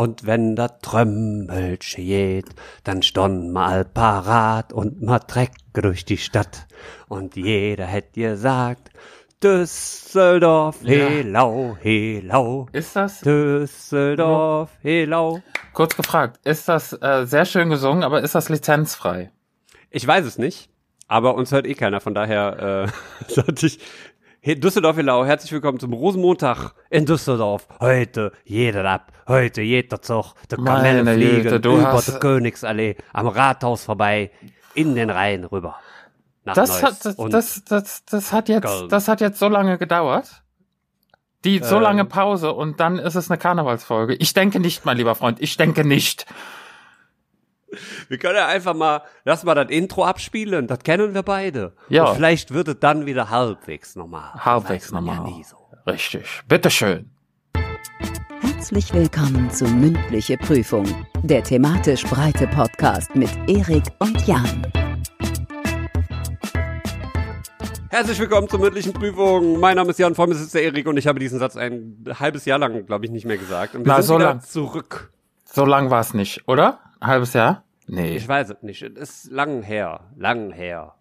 [0.00, 2.46] Und wenn da Trömmelche geht,
[2.84, 6.66] dann stond mal parat und ma Treck durch die Stadt.
[7.08, 8.88] Und jeder hätt gesagt,
[9.42, 11.06] Düsseldorf, Ja.
[11.06, 12.66] helau, helau.
[12.72, 15.42] Ist das, Düsseldorf, helau.
[15.74, 19.30] kurz gefragt, ist das äh, sehr schön gesungen, aber ist das lizenzfrei?
[19.90, 20.70] Ich weiß es nicht,
[21.08, 22.86] aber uns hört eh keiner, von daher
[23.28, 23.80] äh, sollte ich.
[24.42, 27.68] Hey, Düsseldorf, helau, herzlich willkommen zum Rosenmontag in Düsseldorf.
[27.78, 33.84] Heute jeder ab, heute jeder Zug, der Meine fliegen über hast- die Königsallee, am Rathaus
[33.84, 34.30] vorbei,
[34.74, 35.76] in den Rhein rüber.
[36.44, 36.82] Das Neuss.
[36.82, 38.88] hat, das, das, das, das hat jetzt, Köln.
[38.88, 40.42] das hat jetzt so lange gedauert.
[41.44, 41.82] Die so Ähm.
[41.82, 44.14] lange Pause und dann ist es eine Karnevalsfolge.
[44.14, 46.24] Ich denke nicht, mein lieber Freund, ich denke nicht.
[48.08, 51.72] Wir können ja einfach mal, lass mal das Intro abspielen, das kennen wir beide.
[51.88, 52.04] Ja.
[52.06, 54.32] Und vielleicht wird es dann wieder halbwegs normal.
[54.34, 55.28] Halbwegs normal.
[55.30, 55.56] Ja so.
[55.86, 56.42] Richtig.
[56.48, 57.10] Bitteschön.
[58.40, 60.86] Herzlich willkommen zu Mündliche Prüfung,
[61.22, 64.66] der thematisch breite Podcast mit Erik und Jan.
[67.88, 69.58] Herzlich willkommen zur mündlichen Prüfung.
[69.58, 72.04] Mein Name ist Jan, vor mir sitzt der Erik und ich habe diesen Satz ein
[72.18, 73.74] halbes Jahr lang, glaube ich, nicht mehr gesagt.
[73.74, 74.40] Und wir Na, sind so wieder lang.
[74.42, 75.12] zurück.
[75.44, 76.78] So lang war es nicht, oder?
[77.00, 77.64] Halbes Jahr?
[77.86, 78.16] Nee.
[78.16, 78.82] Ich weiß es nicht.
[78.82, 80.00] Es ist lang her.
[80.16, 80.94] Lang her.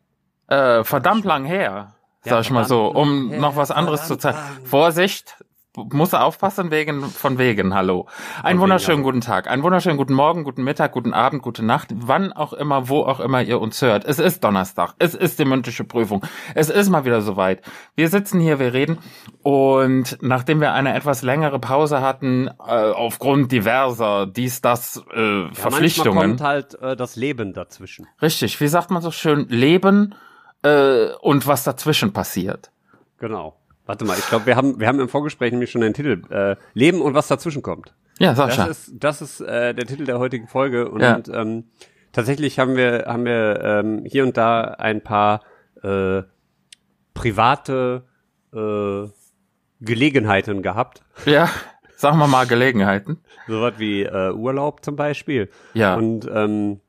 [0.48, 1.94] Äh, verdammt lang her,
[2.26, 4.38] Ja, sag ich mal so, um her, noch was anderes zu zeigen.
[4.64, 5.44] Vorsicht,
[5.76, 7.76] muss aufpassen wegen von wegen.
[7.76, 8.08] Hallo.
[8.42, 12.34] Einen wunderschönen guten Tag, einen wunderschönen guten Morgen, guten Mittag, guten Abend, gute Nacht, wann
[12.34, 14.04] auch immer, wo auch immer ihr uns hört.
[14.04, 16.26] Es ist Donnerstag, es ist die mündliche Prüfung,
[16.56, 17.62] es ist mal wieder soweit.
[17.96, 18.98] Wir sitzen hier, wir reden
[19.44, 25.42] und nachdem wir eine etwas längere Pause hatten äh, aufgrund diverser dies das äh, Ja,
[25.44, 26.18] manchmal Verpflichtungen.
[26.30, 28.08] kommt halt äh, das Leben dazwischen.
[28.22, 30.16] Richtig, wie sagt man so schön, Leben
[30.64, 32.72] äh, und was dazwischen passiert.
[33.20, 33.59] Genau.
[33.90, 36.56] Warte mal, ich glaube, wir haben, wir haben im Vorgespräch nämlich schon den Titel äh,
[36.76, 37.96] Leben und was dazwischen kommt.
[38.20, 38.66] Ja, Das Sascha.
[38.68, 41.20] ist, das ist äh, der Titel der heutigen Folge und Ja.
[41.34, 41.64] ähm,
[42.12, 45.42] tatsächlich haben wir haben wir ähm, hier und da ein paar
[45.82, 46.22] äh,
[47.16, 48.04] private
[48.54, 49.08] äh,
[49.82, 51.50] Gelegenheiten gehabt, ja,
[51.96, 53.20] sagen wir mal Gelegenheiten.
[53.48, 55.50] sowas wie äh, Urlaub zum Beispiel.
[55.74, 55.96] Ja.
[55.96, 56.80] Und ähm,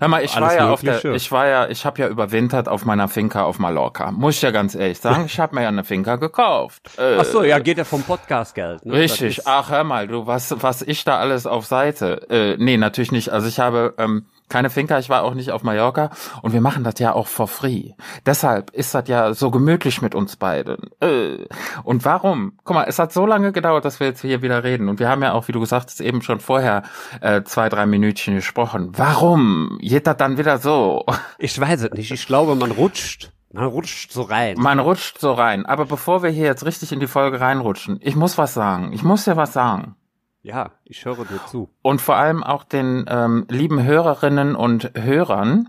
[0.00, 2.68] Hör mal, ich Alles war ja auf der, ich war ja, ich habe ja überwintert
[2.68, 4.10] auf meiner Finca auf Mallorca.
[4.10, 6.90] Muss ich ja ganz ehrlich sagen, ich habe mir ja eine Finca gekauft.
[6.98, 8.84] Äh, ach so, ja, geht ja vom Podcastgeld.
[8.84, 8.94] Ne?
[8.94, 9.46] Richtig.
[9.46, 12.28] Ach, hör mal, du, was, was ich da alles auf Seite.
[12.28, 13.30] Äh, nee, natürlich nicht.
[13.30, 16.10] Also ich habe ähm, keine Finca, ich war auch nicht auf Mallorca
[16.42, 17.92] und wir machen das ja auch for free.
[18.26, 20.90] Deshalb ist das ja so gemütlich mit uns beiden.
[21.00, 21.46] Äh,
[21.84, 22.52] und warum?
[22.64, 24.88] Guck mal, es hat so lange gedauert, dass wir jetzt hier wieder reden.
[24.88, 26.82] Und wir haben ja auch, wie du gesagt hast, eben schon vorher
[27.20, 28.92] äh, zwei, drei Minütchen gesprochen.
[28.96, 29.78] Warum?
[29.80, 31.04] Geht das dann wieder so?
[31.40, 32.10] Ich weiß es nicht.
[32.10, 33.32] Ich glaube, man rutscht.
[33.52, 34.56] Man rutscht so rein.
[34.58, 35.66] Man rutscht so rein.
[35.66, 38.92] Aber bevor wir hier jetzt richtig in die Folge reinrutschen, ich muss was sagen.
[38.92, 39.96] Ich muss ja was sagen.
[40.42, 41.70] Ja, ich höre dir zu.
[41.82, 45.68] und vor allem auch den ähm, lieben Hörerinnen und Hörern,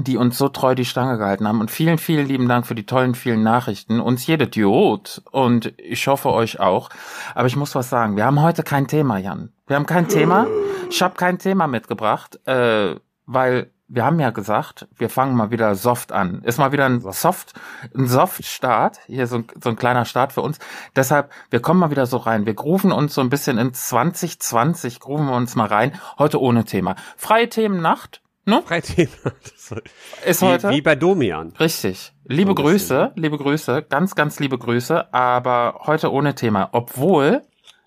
[0.00, 1.60] die uns so treu die Stange gehalten haben.
[1.60, 4.00] Und vielen, vielen lieben Dank für die tollen, vielen Nachrichten.
[4.00, 6.88] Uns jede Idiot und ich hoffe euch auch.
[7.34, 8.16] Aber ich muss was sagen.
[8.16, 9.52] Wir haben heute kein Thema, Jan.
[9.66, 10.46] Wir haben kein Thema.
[10.88, 12.94] Ich habe kein Thema mitgebracht, äh,
[13.26, 16.42] weil wir haben ja gesagt, wir fangen mal wieder soft an.
[16.44, 17.54] Ist mal wieder ein Soft,
[17.96, 19.00] ein Soft-Start.
[19.06, 20.58] Hier so ein, so ein kleiner Start für uns.
[20.94, 22.44] Deshalb, wir kommen mal wieder so rein.
[22.44, 25.98] Wir grooven uns so ein bisschen in 2020, grooven wir uns mal rein.
[26.18, 26.96] Heute ohne Thema.
[27.16, 28.62] Freie Themennacht, ne?
[28.64, 29.32] Freithema.
[30.26, 30.70] Ist Wie, heute.
[30.70, 31.54] wie bei Domian.
[31.58, 32.12] Richtig.
[32.24, 32.54] Liebe So.
[32.56, 36.68] Grüße, liebe Grüße, ganz, ganz liebe Grüße, aber heute ohne Thema.
[36.72, 37.42] Obwohl,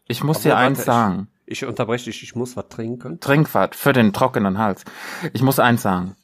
[0.08, 1.28] ich muss dir Obwohl, eins warte, sagen.
[1.46, 3.20] Ich, unterbreche dich, ich muss was trinken.
[3.20, 4.86] Trinkwart für den trockenen Hals.
[5.34, 6.16] Ich muss eins sagen.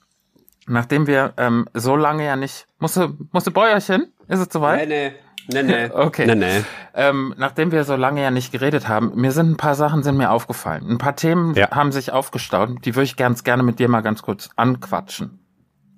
[0.68, 2.66] Nachdem wir ähm, so lange ja nicht.
[2.80, 4.12] Musst du, musst du Bäuerchen?
[4.28, 4.88] Ist es soweit?
[4.88, 5.14] nee.
[5.50, 5.90] Nee, nee.
[5.94, 6.26] Okay.
[6.28, 6.64] Nee, nee.
[6.94, 10.18] Ähm, nachdem wir so lange ja nicht geredet haben, mir sind ein paar Sachen sind
[10.18, 10.86] mir aufgefallen.
[10.90, 11.72] Ein paar Themen Ja.
[11.72, 12.84] haben sich aufgestaut.
[12.86, 15.40] Die würde ich ganz gerne mit dir mal ganz kurz anquatschen.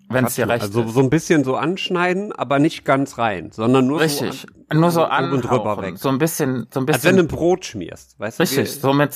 [0.09, 0.94] Wenn es dir recht Also ist.
[0.94, 4.42] so ein bisschen so anschneiden, aber nicht ganz rein, sondern nur Richtig.
[4.42, 5.97] so an, Nur so oben an drüber weg.
[5.97, 7.18] So ein bisschen, so ein Als wenn bisschen.
[7.18, 8.44] du ein Brot schmierst, weißt du?
[8.44, 8.59] richtig.
[8.75, 9.12] wie- So mit,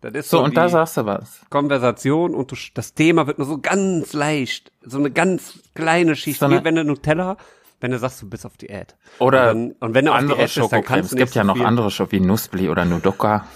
[0.00, 1.42] das ist so, so, und da sagst du was.
[1.50, 6.40] Konversation und du, das Thema wird nur so ganz leicht, so eine ganz kleine Schicht,
[6.40, 7.36] So eine- wie wenn du Nutella,
[7.80, 8.96] wenn du sagst, du bist auf Diät.
[9.18, 11.28] Oder und, dann, und wenn du auf andere Diät bist, dann kannst Es du gibt
[11.30, 13.46] nicht ja noch viel, andere Schoko wie Nussbli oder Nudoka.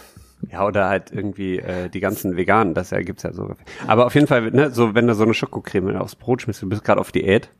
[0.50, 3.54] Ja, oder halt irgendwie äh, die ganzen veganen, das ja, gibt's ja so.
[3.86, 6.68] Aber auf jeden Fall, ne, so wenn du so eine Schokocreme aufs Brot schmierst, du
[6.68, 7.50] bist gerade auf Diät.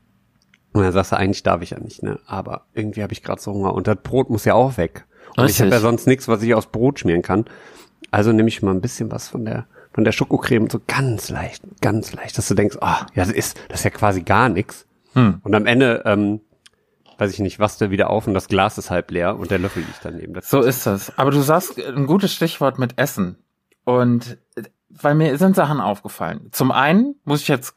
[0.73, 2.19] Und dann sagst du, eigentlich darf ich ja nicht, ne?
[2.26, 3.73] Aber irgendwie habe ich gerade so Hunger.
[3.73, 5.06] Und das Brot muss ja auch weg.
[5.31, 5.61] Und ich Richtig.
[5.62, 7.46] habe ja sonst nichts, was ich aus Brot schmieren kann.
[8.11, 11.64] Also nehme ich mal ein bisschen was von der von der Schokocreme, so ganz leicht,
[11.81, 14.87] ganz leicht, dass du denkst, ah, ja, das ist, das ist ja quasi gar nichts.
[15.14, 15.40] Hm.
[15.43, 16.43] Und am Ende, ähm,
[17.19, 19.59] weiß ich nicht, was du wieder auf und das Glas ist halb leer und der
[19.59, 20.35] Löffel liegt daneben.
[20.35, 21.17] Das So ist das.
[21.19, 23.37] Aber du sagst ein gutes Stichwort mit Essen.
[23.85, 24.39] Und
[24.89, 26.49] weil mir sind Sachen aufgefallen.
[26.53, 27.75] Zum einen muss ich jetzt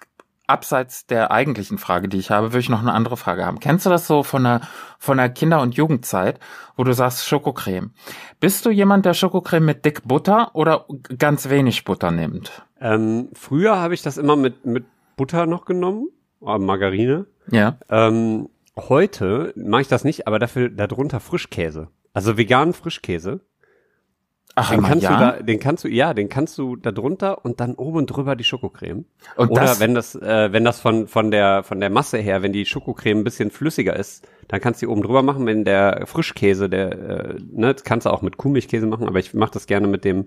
[0.47, 3.59] abseits der eigentlichen Frage, die ich habe, würde ich noch eine andere Frage haben.
[3.59, 4.62] Kennst du das so von der,
[4.97, 6.39] von der Kinder- und Jugendzeit,
[6.75, 7.92] wo du sagst Schokocreme?
[8.39, 10.85] Bist du jemand, der Schokocreme mit dick Butter oder
[11.18, 12.63] ganz wenig Butter nimmt?
[12.81, 14.85] Ähm, früher habe ich das immer mit, mit
[15.15, 16.09] Butter noch genommen,
[16.39, 17.27] Margarine.
[17.51, 17.77] Ja.
[17.89, 18.50] Ähm,
[18.87, 21.89] heute mache ich das nicht, aber dafür darunter Frischkäse.
[22.13, 23.41] Also veganen Frischkäse.
[24.55, 25.11] Ach, Den kannst ja?
[25.11, 28.35] du da, den kannst du, ja, den kannst du da drunter und dann oben drüber
[28.35, 29.05] die Schokocreme.
[29.37, 32.41] Und Oder das- wenn das, äh, wenn das von, von der, von der Masse her,
[32.41, 35.63] wenn die Schokocreme ein bisschen flüssiger ist, dann kannst du die oben drüber machen, wenn
[35.63, 39.51] der Frischkäse, der, äh, ne, das kannst du auch mit Kuhmilchkäse machen, aber ich mache
[39.51, 40.25] das gerne mit dem,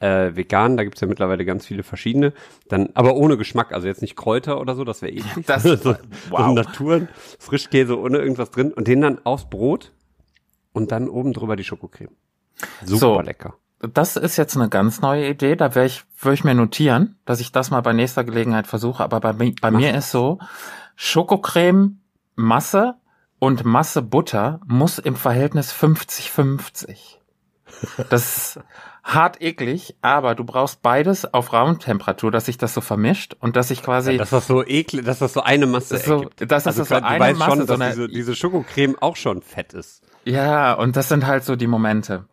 [0.00, 2.32] äh, vegan, da gibt's ja mittlerweile ganz viele verschiedene,
[2.68, 5.24] dann, aber ohne Geschmack, also jetzt nicht Kräuter oder so, das wäre eklig.
[5.46, 5.96] Das- so, so
[6.30, 6.54] wow.
[6.54, 7.08] Naturen,
[7.38, 9.92] Frischkäse ohne irgendwas drin und den dann aufs Brot
[10.72, 12.10] und dann oben drüber die Schokocreme.
[12.84, 13.20] Super So.
[13.20, 13.54] lecker.
[13.80, 15.54] Das ist jetzt eine ganz neue Idee.
[15.54, 19.04] Da werde ich, würde ich mir notieren, dass ich das mal bei nächster Gelegenheit versuche.
[19.04, 20.40] Aber bei, bei mir ist so,
[20.96, 22.00] Schokocreme,
[22.34, 22.96] Masse
[23.38, 27.18] und Masse Butter muss im Verhältnis 50-50.
[28.10, 28.60] Das ist
[29.08, 33.68] hart eklig, aber du brauchst beides auf Raumtemperatur, dass sich das so vermischt und dass
[33.68, 36.40] sich quasi Dass das so eklig, dass das so eine Masse So, ergibt.
[36.42, 39.16] dass das also so eine weißt Masse, schon, so dass eine- diese, diese Schokocreme auch
[39.16, 40.02] schon fett ist.
[40.24, 42.26] Ja, und das sind halt so die Momente.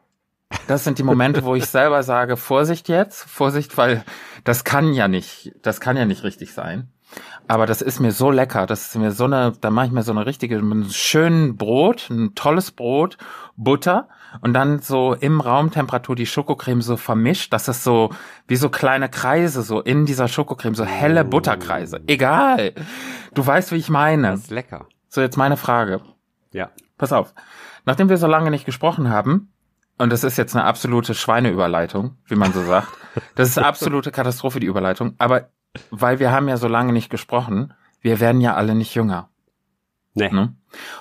[0.67, 4.03] Das sind die Momente, wo ich selber sage, Vorsicht jetzt, Vorsicht, weil
[4.43, 6.89] das kann ja nicht, das kann ja nicht richtig sein.
[7.47, 10.03] Aber das ist mir so lecker, das ist mir so eine, da mache ich mir
[10.03, 13.17] so eine richtige, mit einem schönen Brot, ein tolles Brot,
[13.55, 14.07] Butter
[14.41, 18.09] und dann so im Raumtemperatur die Schokocreme so vermischt, dass es so
[18.47, 22.01] wie so kleine Kreise so in dieser Schokocreme, so helle Butterkreise.
[22.07, 22.73] Egal.
[23.33, 24.31] Du weißt, wie ich meine.
[24.31, 24.87] Das ist lecker.
[25.07, 26.01] So, jetzt meine Frage.
[26.51, 26.71] Ja.
[26.97, 27.33] Pass auf.
[27.85, 29.51] Nachdem wir so lange nicht gesprochen haben,
[29.97, 32.89] und das ist jetzt eine absolute Schweineüberleitung, wie man so sagt.
[33.35, 35.15] Das ist absolute Katastrophe, die Überleitung.
[35.19, 35.47] Aber
[35.91, 39.29] weil wir haben ja so lange nicht gesprochen, wir werden ja alle nicht jünger.
[40.13, 40.29] Nee.
[40.29, 40.55] Ne?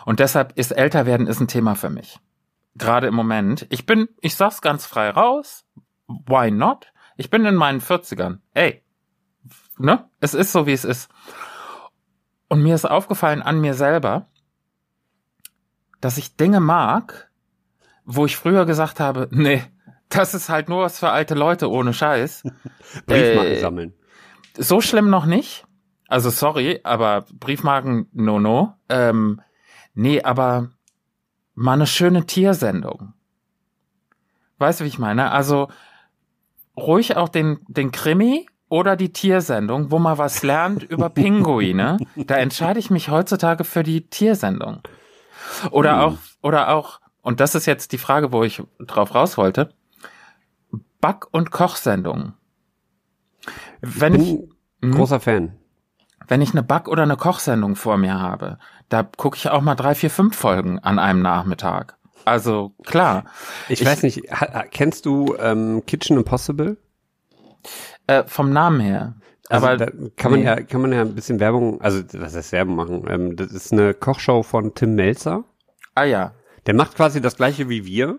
[0.05, 2.19] Und deshalb ist älter werden ist ein Thema für mich.
[2.77, 3.67] Gerade im Moment.
[3.71, 5.65] Ich bin, ich sag's ganz frei raus.
[6.09, 6.93] Why not?
[7.17, 8.39] Ich bin in meinen 40ern.
[8.53, 8.83] Ey.
[9.79, 10.09] Ne?
[10.21, 11.11] Es ist so, wie es ist.
[12.49, 14.29] Und mir ist aufgefallen an mir selber,
[16.01, 17.31] dass ich Dinge mag,
[18.05, 19.63] wo ich früher gesagt habe, nee,
[20.09, 22.43] das ist halt nur was für alte Leute ohne Scheiß.
[23.07, 23.95] Briefmarken Äh, sammeln.
[24.57, 25.67] So schlimm noch nicht.
[26.09, 28.75] Also sorry, aber Briefmarken no no.
[28.89, 29.41] Ähm,
[29.95, 30.71] nee, aber
[31.55, 33.15] mal eine schöne Tiersendung.
[34.59, 35.31] Weißt du, wie ich meine?
[35.33, 35.69] Also
[36.77, 41.99] ruhig auch den, den Krimi oder die Tiersendung, wo man was lernt über Pinguine.
[42.17, 44.81] Da entscheide ich mich heutzutage für die Tiersendung.
[45.71, 46.01] Oder Hm.
[46.01, 49.75] auch, oder auch, und das ist jetzt die Frage, wo ich drauf raus wollte,
[51.01, 52.35] Back- und Kochsendungen.
[53.81, 54.39] Wenn ich,
[54.81, 54.95] Bin Mhm.
[54.95, 55.53] großer Fan.
[56.29, 58.59] wenn ich eine Back- oder eine Kochsendung vor mir habe,
[58.89, 61.97] da gucke ich auch mal drei, vier, fünf Folgen an einem Nachmittag.
[62.27, 63.25] Also klar.
[63.69, 64.23] Ich, Ich- weiß nicht,
[64.71, 66.77] kennst du ähm, Kitchen Impossible?
[68.07, 69.15] Äh, vom Namen her.
[69.51, 69.87] Also Aber da
[70.17, 70.47] kann man nee.
[70.47, 73.05] ja kann man ja ein bisschen Werbung, also was heißt Werbung machen?
[73.09, 75.45] Ähm, das ist eine Kochshow von Tim Melzer.
[75.95, 76.33] ah ja,
[76.67, 78.19] Der macht quasi das gleiche wie wir.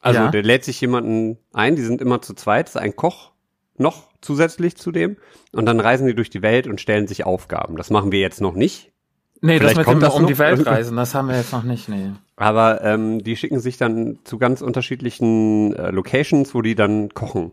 [0.00, 0.30] Also Ja.
[0.30, 3.32] der lädt sich jemanden ein, die sind immer zu zweit, das ist ein Koch
[3.80, 5.16] noch zusätzlich zu dem
[5.52, 7.76] und dann reisen die durch die Welt und stellen sich Aufgaben.
[7.76, 8.92] Das machen wir jetzt noch nicht,
[9.40, 10.28] nee, Vielleicht das mit kommt dem das um noch.
[10.28, 12.12] die Welt reisen, das haben wir jetzt noch nicht, nee.
[12.36, 17.52] aber ähm, die schicken sich dann zu ganz unterschiedlichen äh, Locations, wo die dann kochen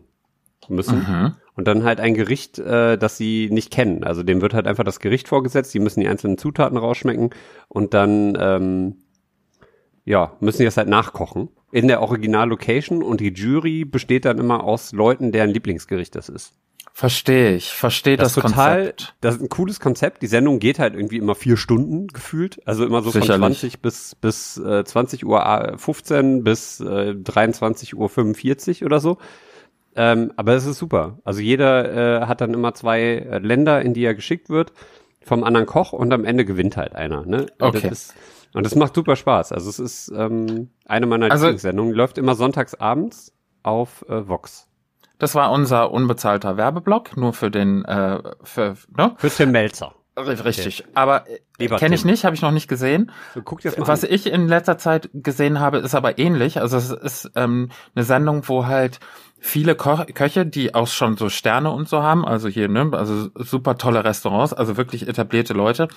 [0.68, 0.98] müssen.
[0.98, 1.34] Mhm.
[1.54, 4.04] Und dann halt ein Gericht, äh, das sie nicht kennen.
[4.04, 7.30] Also dem wird halt einfach das Gericht vorgesetzt, die müssen die einzelnen Zutaten rausschmecken
[7.68, 8.96] und dann ähm,
[10.04, 14.64] ja, müssen die das halt nachkochen in der Original-Location und die Jury besteht dann immer
[14.64, 16.54] aus Leuten, deren Lieblingsgericht das ist.
[16.98, 19.14] Verstehe ich, verstehe das, ist total, Konzept.
[19.20, 20.20] das ist ein cooles Konzept.
[20.20, 22.60] Die Sendung geht halt irgendwie immer vier Stunden gefühlt.
[22.66, 23.30] Also immer so Sicherlich.
[23.30, 28.98] von 20 bis, bis äh, 20 Uhr äh, 15 bis äh, 23 Uhr 45 oder
[28.98, 29.18] so.
[29.94, 31.18] Ähm, aber es ist super.
[31.22, 34.72] Also jeder äh, hat dann immer zwei äh, Länder, in die er geschickt wird,
[35.28, 37.24] vom anderen Koch und am Ende gewinnt halt einer.
[37.24, 37.42] Ne?
[37.42, 37.80] Und Okay.
[37.88, 38.14] Das ist,
[38.54, 39.52] und das macht super Spaß.
[39.52, 41.94] Also es ist ähm, eine meiner Also- Lieblingssendungen.
[41.94, 43.32] Läuft immer sonntags abends
[43.62, 44.66] auf äh, Vox.
[45.18, 49.14] Das war unser unbezahlter Werbeblock, nur für den, äh, für, ne?
[49.16, 49.94] Für Tim Melzer.
[50.18, 50.84] Richtig.
[50.94, 51.24] Aber
[51.58, 53.10] Lieber kenne ich nicht, habe ich noch nicht gesehen.
[53.34, 54.10] So, guck dir das mal Was an.
[54.12, 56.60] ich in letzter Zeit gesehen habe, ist aber ähnlich.
[56.60, 59.00] Also es ist ähm, eine Sendung, wo halt
[59.40, 63.28] viele Ko Köche, die auch schon so Sterne und so haben, also hier, ne, also
[63.34, 65.88] super tolle Restaurants, also wirklich etablierte Leute.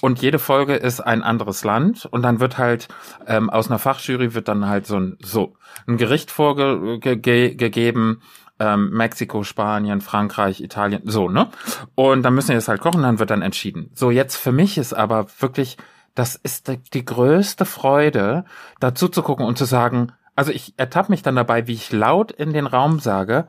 [0.00, 2.88] Und jede Folge ist ein anderes Land und dann wird halt
[3.26, 5.54] ähm, aus einer Fachjury wird dann halt so ein so
[5.86, 8.22] ein Gericht vorgegeben.
[8.58, 11.48] Ähm, Mexiko, Spanien, Frankreich, Italien, so, ne?
[11.94, 13.90] Und dann müssen wir das halt kochen, dann wird dann entschieden.
[13.94, 15.76] So, jetzt für mich ist aber wirklich,
[16.14, 18.44] das ist die, die größte Freude,
[18.80, 22.32] dazu zu gucken und zu sagen, also ich ertappe mich dann dabei, wie ich laut
[22.32, 23.48] in den Raum sage,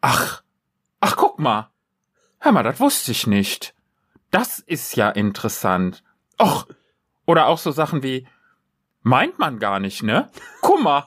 [0.00, 0.42] ach,
[1.00, 1.70] ach, guck mal,
[2.38, 3.74] hör mal, das wusste ich nicht.
[4.30, 6.02] Das ist ja interessant.
[6.40, 6.66] Och,
[7.26, 8.26] oder auch so Sachen wie,
[9.02, 10.28] meint man gar nicht, ne?
[10.60, 11.04] Guck mal,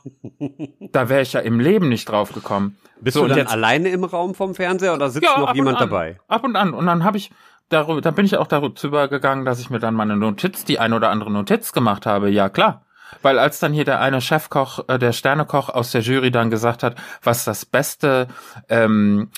[0.91, 2.77] da wäre ich ja im Leben nicht drauf gekommen.
[2.99, 5.77] Bist So, du dann jetzt- alleine im Raum vom Fernseher oder sitzt ab noch jemand
[5.81, 6.19] an, dabei?
[6.27, 6.73] Ab und an.
[6.73, 7.31] Und dann habe ich
[7.69, 10.93] darüber, dann bin ich auch darüber gegangen, dass ich mir dann meine Notiz, die ein
[10.93, 12.29] oder andere Notiz gemacht habe.
[12.29, 12.85] Ja, klar.
[13.23, 16.81] Weil als dann hier der eine Chefkoch, äh, der Sternekoch aus der Jury dann gesagt
[16.83, 18.27] hat, was das beste,
[18.69, 19.29] ähm,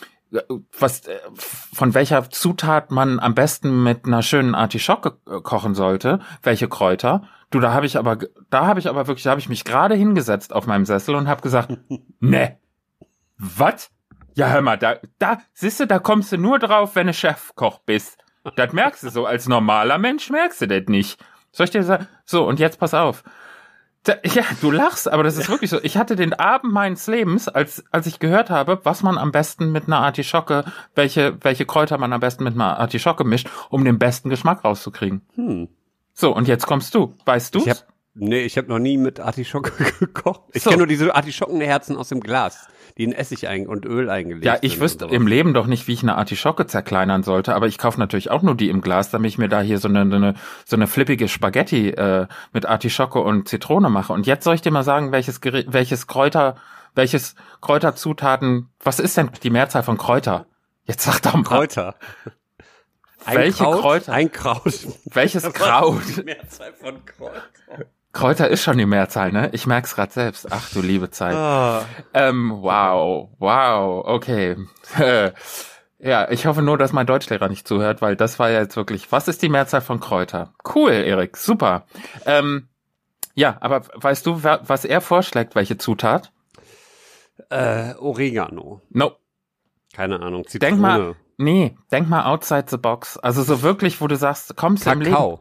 [0.80, 6.20] was äh, von welcher Zutat man am besten mit einer schönen Artischocke äh, kochen sollte,
[6.44, 7.24] welche Kräuter.
[7.54, 8.18] Du, da habe ich aber,
[8.50, 11.28] da habe ich aber wirklich, da habe ich mich gerade hingesetzt auf meinem Sessel und
[11.28, 11.78] habe gesagt,
[12.20, 12.58] ne,
[13.38, 13.92] was?
[14.34, 17.78] Ja, hör mal, da, da, siehst du, da kommst du nur drauf, wenn du Chefkoch
[17.86, 18.18] bist.
[18.56, 19.28] Das merkst du so.
[19.28, 21.24] Als normaler Mensch merkst du das nicht.
[21.52, 22.08] Soll ich dir sagen?
[22.26, 23.24] So, und jetzt pass auf.
[24.02, 25.80] Da, ja, du lachst, aber das ist wirklich so.
[25.84, 29.72] Ich hatte den Abend meines Lebens, als, als ich gehört habe, was man am besten
[29.72, 34.00] mit einer Artischocke, welche, welche Kräuter man am besten mit einer Artischocke mischt, um den
[34.00, 35.22] besten Geschmack rauszukriegen.
[35.36, 35.70] Hm.
[36.14, 37.16] So, und jetzt kommst du.
[37.26, 37.64] Weißt du?
[38.16, 40.42] Nee, ich habe noch nie mit Artischocke gekocht.
[40.54, 40.70] Ich So.
[40.70, 42.68] kenne nur diese Artischockenherzen aus dem Glas,
[42.98, 45.88] die in Essig ein und Öl eingelegt Ja, ich sind wüsste im Leben doch nicht,
[45.88, 49.10] wie ich eine Artischocke zerkleinern sollte, aber ich kaufe natürlich auch nur die im Glas,
[49.10, 53.20] damit ich mir da hier so eine, eine, so eine flippige Spaghetti äh, mit Artischocke
[53.20, 54.14] und Zitrone mache.
[54.14, 56.58] Und jetzt soll ich dir mal sagen, welches welches Kräuter,
[56.94, 60.46] welches Kräuterzutaten, was ist denn die Mehrzahl von Kräuter?
[60.86, 61.96] Jetzt sag doch mal, Kräuter.
[63.26, 64.14] Ein Welche Kraut, Kräuter?
[64.14, 64.88] Ein Kraut.
[65.06, 66.02] welches Kraut?
[66.18, 67.42] Die Mehrzahl von Kräuter.
[68.12, 69.50] Kräuter ist schon die Mehrzahl, ne?
[69.54, 70.48] Ich merk's grad selbst.
[70.52, 71.34] Ach du liebe Zeit.
[71.36, 71.86] Ah.
[72.14, 74.56] Ähm, wow, wow, okay.
[76.00, 79.12] ja, ich hoffe nur, dass mein Deutschlehrer nicht zuhört, weil das war ja jetzt wirklich,
[79.12, 80.54] was ist die Mehrzahl von Kräuter?
[80.76, 81.86] Cool, Erik, super.
[82.28, 82.68] Ähm,
[83.34, 86.32] ja, aber weißt du, was er vorschlägt, welche Zutat?
[87.50, 88.82] Äh, Oregano.
[88.92, 89.14] No,
[89.96, 90.46] Keine Ahnung.
[90.48, 90.70] Zitrone.
[90.72, 93.18] denk mal, nee, denk mal outside the box.
[93.18, 95.38] Also so wirklich, wo du sagst, kommst du im Leben.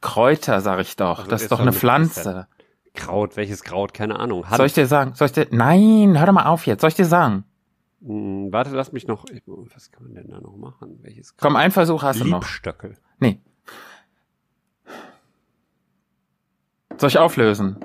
[0.00, 1.18] Kräuter, sag ich doch.
[1.20, 2.48] Also das ist doch eine Pflanze.
[2.94, 3.36] Kraut.
[3.36, 3.94] Welches Kraut?
[3.94, 4.44] Keine Ahnung.
[4.54, 5.14] Soll ich dir sagen?
[5.14, 6.80] Soll ich dir, nein, hör doch mal auf jetzt.
[6.82, 7.44] Soll ich dir sagen?
[8.04, 9.24] Hm, warte, lass mich noch.
[9.30, 10.98] ich- Was kann man denn da noch machen?
[11.02, 12.40] Welches Komm, ein Versuch hast du noch.
[12.42, 12.96] Liebstöckel.
[13.18, 13.40] Nee.
[16.98, 17.76] Soll ich auflösen?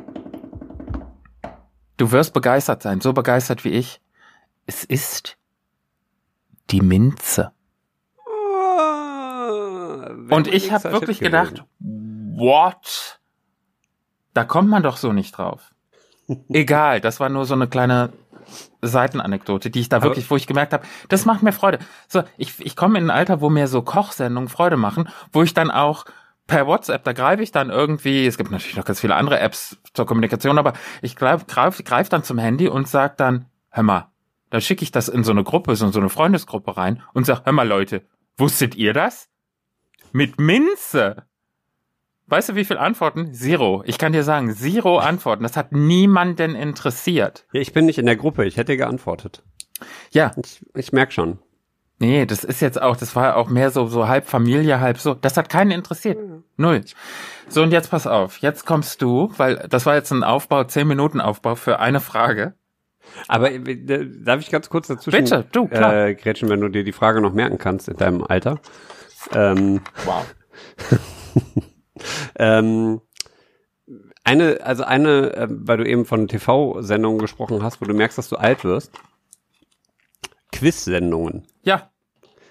[1.97, 4.01] Du wirst begeistert sein, so begeistert wie ich.
[4.65, 5.38] Es ist
[6.69, 7.51] die Minze.
[10.29, 13.19] Und ich habe wirklich gedacht, what?
[14.33, 15.74] Da kommt man doch so nicht drauf.
[16.50, 18.12] Egal, das war nur so eine kleine
[18.81, 21.79] Seitenanekdote, die ich da Aber- wirklich, wo ich gemerkt habe, das macht mir Freude.
[22.07, 25.53] So, ich, ich komme in ein Alter, wo mir so Kochsendungen Freude machen, wo ich
[25.53, 26.05] dann auch
[26.45, 29.77] per WhatsApp, da greife ich dann irgendwie, es gibt natürlich noch ganz viele andere Apps
[29.93, 34.07] zur Kommunikation, aber ich greife greif, greif dann zum Handy und sag dann, hör mal,
[34.50, 37.25] dann schicke ich das in so eine Gruppe, so in so eine Freundesgruppe rein und
[37.25, 38.04] sag, hör mal Leute,
[38.38, 39.30] wusstet ihr das?
[40.12, 41.24] Mit Minze.
[42.27, 43.34] Weißt du, wie viele Antworten?
[43.34, 43.84] Zero.
[43.86, 45.44] Ich kann dir sagen, zero Antworten.
[45.44, 47.46] Das hat niemanden interessiert.
[47.54, 48.46] Ja, ich bin nicht in der Gruppe.
[48.46, 49.44] Ich hätte geantwortet.
[50.12, 51.39] Ja, Ich, ich merk schon.
[52.00, 55.13] nee, das ist jetzt auch, das war auch mehr so, so halb Familie, halb so.
[55.13, 56.18] Das hat keinen interessiert.
[56.58, 56.84] Null.
[57.48, 58.39] So, und jetzt pass auf.
[58.39, 62.56] Jetzt kommst du, weil das war jetzt ein Aufbau, zehn Minuten Aufbau für eine Frage.
[63.27, 66.07] Aber äh, darf ich ganz kurz dazwischen Bitte, du, klar.
[66.07, 68.59] Äh, Gretchen, wenn du dir die Frage noch merken kannst in deinem Alter.
[69.33, 70.25] Ähm, Wow.
[72.39, 73.01] ähm,
[74.23, 78.29] eine, also eine, äh, weil du eben von TV-Sendungen gesprochen hast, wo du merkst, dass
[78.29, 78.91] du alt wirst.
[80.51, 81.47] Quiz-Sendungen.
[81.63, 81.91] Ja,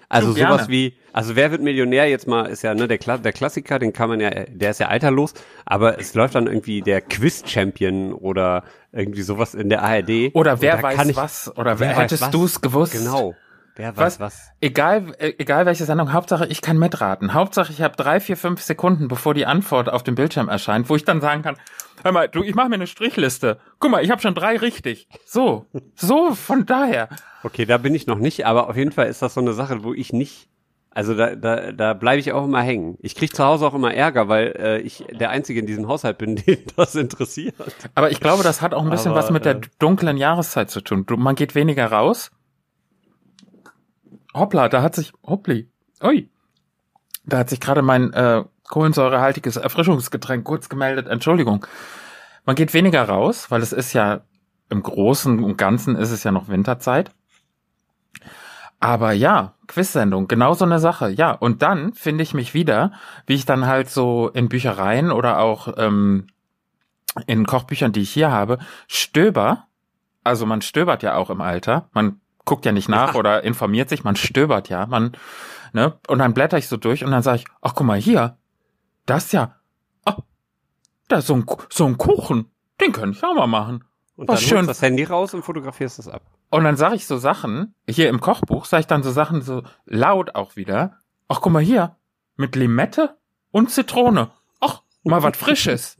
[0.09, 3.33] Also sowas wie, also wer wird Millionär jetzt mal, ist ja ne, der, Kla der
[3.33, 5.33] Klassiker, den kann man ja, der ist ja alterlos,
[5.65, 10.31] aber es läuft dann irgendwie der Quiz-Champion oder irgendwie sowas in der ARD.
[10.35, 12.29] oder wer weiß ich- was, oder wer wer hättest was?
[12.29, 12.93] du es gewusst?
[12.93, 13.33] Genau.
[13.79, 14.19] Wer Was?
[14.19, 14.51] weiß was.
[14.59, 17.33] Egal, äh, egal welche Sendung, Hauptsache ich kann mitraten.
[17.35, 20.95] Hauptsache ich habe drei, vier, fünf Sekunden, bevor die Antwort auf dem Bildschirm erscheint, wo
[20.95, 21.57] ich dann sagen kann,
[22.03, 23.59] hör mal, du, ich mache mir eine Strichliste.
[23.79, 25.07] Guck mal, ich habe schon drei richtig.
[25.25, 27.09] So, so, von daher.
[27.43, 29.83] Okay, da bin ich noch nicht, aber auf jeden Fall ist das so eine Sache,
[29.83, 30.49] wo ich nicht,
[30.97, 32.97] also da, da, da bleibe ich auch immer hängen.
[33.01, 36.17] Ich krieg zu Hause auch immer Ärger, weil äh, ich der Einzige in diesem Haushalt
[36.17, 37.53] bin, den das interessiert.
[37.93, 40.71] Aber ich glaube, das hat auch ein bisschen Aber, was mit der äh, dunklen Jahreszeit
[40.71, 41.05] zu tun.
[41.05, 42.31] Du, man geht weniger raus.
[44.33, 45.69] Hoppla, da hat sich, hoppli,
[46.03, 46.31] ui.
[47.25, 51.07] Da hat sich gerade mein äh, kohlensäurehaltiges Erfrischungsgetränk kurz gemeldet.
[51.07, 51.67] Entschuldigung.
[52.43, 54.21] Man geht weniger raus, weil es ist ja
[54.71, 57.11] im Großen und Ganzen ist es ja noch Winterzeit.
[58.79, 61.09] Aber ja, Quizsendung, genau so eine Sache.
[61.09, 62.91] Ja, und dann finde ich mich wieder,
[63.25, 66.27] wie ich dann halt so in Büchereien oder auch ähm,
[67.25, 69.65] in Kochbüchern, die ich hier habe, stöber.
[70.23, 71.89] Also man stöbert ja auch im Alter.
[71.93, 73.15] Man guckt ja nicht nach ja.
[73.19, 74.85] oder informiert sich, man stöbert ja.
[74.85, 75.13] Man,
[75.73, 75.97] ne?
[76.07, 78.37] Und dann blätter ich so durch und dann sage ich, ach guck mal hier,
[79.07, 79.55] das ja,
[80.05, 80.13] oh,
[81.07, 83.83] da ist so ein, so ein Kuchen, den könnte ich auch mal machen.
[84.15, 84.67] Und Was dann schön.
[84.67, 86.23] das Handy raus und fotografierst es ab.
[86.49, 89.63] Und dann sage ich so Sachen, hier im Kochbuch sage ich dann so Sachen so
[89.85, 90.97] laut auch wieder.
[91.27, 91.95] Ach, guck mal hier,
[92.37, 93.17] mit Limette
[93.51, 94.31] und Zitrone.
[94.61, 95.97] Ach, mal was Frisches.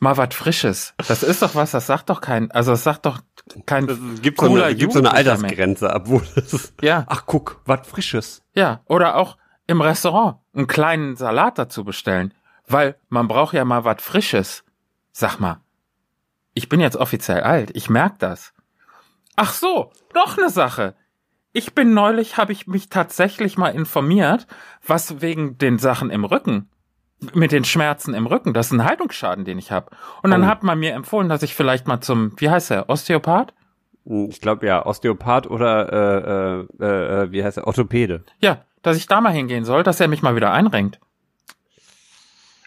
[0.00, 0.94] mal was Frisches.
[1.06, 3.20] Das ist doch was, das sagt doch kein, also das sagt doch
[3.64, 7.04] kein das gibt so eine, gibt so eine Altersgrenze ab, wo das Ja.
[7.06, 8.42] Ach, guck, was Frisches.
[8.54, 9.36] Ja, oder auch
[9.68, 12.34] im Restaurant einen kleinen Salat dazu bestellen,
[12.66, 14.64] weil man braucht ja mal was Frisches.
[15.12, 15.60] Sag mal,
[16.58, 18.52] ich bin jetzt offiziell alt, ich merk das.
[19.36, 20.96] Ach so, noch eine Sache.
[21.52, 24.48] Ich bin neulich, habe ich mich tatsächlich mal informiert,
[24.84, 26.68] was wegen den Sachen im Rücken,
[27.32, 29.90] mit den Schmerzen im Rücken, das ist ein Haltungsschaden, den ich habe.
[30.24, 30.46] Und dann oh.
[30.46, 33.54] hat man mir empfohlen, dass ich vielleicht mal zum, wie heißt er, Osteopath?
[34.04, 38.24] Hm, ich glaube ja, Osteopath oder äh, äh, äh, wie heißt er, Orthopäde.
[38.40, 40.98] Ja, dass ich da mal hingehen soll, dass er mich mal wieder einrenkt.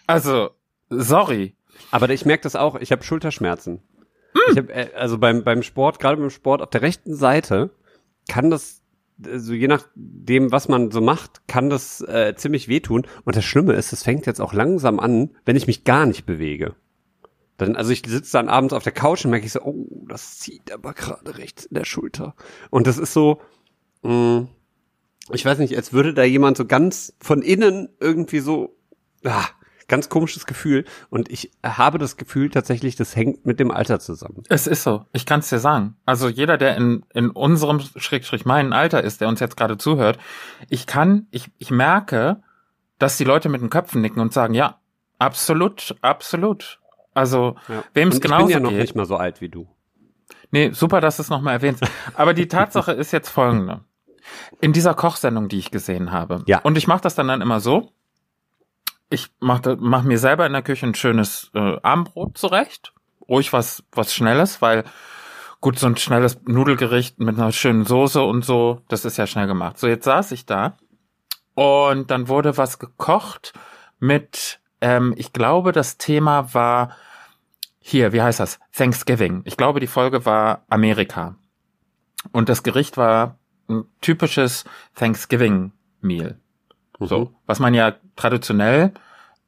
[0.06, 0.50] Also,
[0.88, 1.56] sorry,
[1.90, 3.82] aber ich merke das auch, ich habe Schulterschmerzen.
[4.34, 4.38] Mm.
[4.52, 7.70] Ich hab, äh, also beim, beim Sport, gerade beim Sport auf der rechten Seite,
[8.28, 8.82] kann das,
[9.24, 13.06] also je nachdem, was man so macht, kann das äh, ziemlich wehtun.
[13.24, 16.26] Und das Schlimme ist, es fängt jetzt auch langsam an, wenn ich mich gar nicht
[16.26, 16.74] bewege.
[17.58, 20.38] Dann, also ich sitze dann abends auf der Couch und merke ich so, oh, das
[20.38, 22.34] zieht aber gerade rechts in der Schulter.
[22.70, 23.40] Und das ist so,
[24.02, 24.48] mh, mm,
[25.30, 28.76] ich weiß nicht, als würde da jemand so ganz von innen irgendwie so,
[29.24, 29.46] ah,
[29.92, 30.86] ganz komisches Gefühl.
[31.10, 34.42] Und ich habe das Gefühl tatsächlich, das hängt mit dem Alter zusammen.
[34.48, 35.04] Es ist so.
[35.12, 35.96] Ich kann es dir sagen.
[36.06, 40.18] Also jeder, der in, in unserem Schrägstrich meinen Alter ist, der uns jetzt gerade zuhört,
[40.70, 42.42] ich kann, ich, ich merke,
[42.98, 44.78] dass die Leute mit den Köpfen nicken und sagen, ja,
[45.18, 46.80] absolut, absolut.
[47.12, 47.84] Also, ja.
[47.92, 48.56] wem es genauso geht.
[48.56, 49.68] Ich bin ja noch geht, nicht mal so alt wie du.
[50.52, 51.84] Nee, super, dass du es nochmal erwähnst.
[52.14, 53.84] Aber die Tatsache ist jetzt folgende.
[54.62, 56.44] In dieser Kochsendung, die ich gesehen habe.
[56.46, 56.60] Ja.
[56.60, 57.92] Und ich mache das dann dann immer so
[59.12, 62.92] ich mache mach mir selber in der Küche ein schönes äh, Armbrot zurecht.
[63.28, 64.84] Ruhig was, was Schnelles, weil
[65.60, 69.46] gut, so ein schnelles Nudelgericht mit einer schönen Soße und so, das ist ja schnell
[69.46, 69.78] gemacht.
[69.78, 70.76] So, jetzt saß ich da
[71.54, 73.52] und dann wurde was gekocht
[74.00, 76.96] mit, ähm, ich glaube, das Thema war
[77.78, 78.58] hier, wie heißt das?
[78.72, 79.42] Thanksgiving.
[79.44, 81.36] Ich glaube, die Folge war Amerika.
[82.30, 86.38] Und das Gericht war ein typisches Thanksgiving-Meal.
[87.02, 87.08] Mhm.
[87.08, 88.92] So, was man ja traditionell,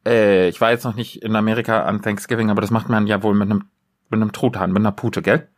[0.06, 3.22] äh, ich war jetzt noch nicht in Amerika an Thanksgiving, aber das macht man ja
[3.22, 3.64] wohl mit einem
[4.10, 5.48] mit einem Truthahn, mit einer Pute, gell?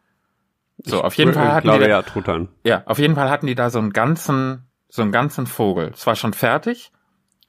[0.85, 2.49] So, auf jeden Fall hatten glaube, die da, ja, Truthahn.
[2.65, 5.91] Ja, auf jeden Fall hatten die da so einen ganzen, so einen ganzen Vogel.
[5.95, 6.93] Es war schon fertig.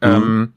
[0.02, 0.08] Mhm.
[0.08, 0.54] Ähm,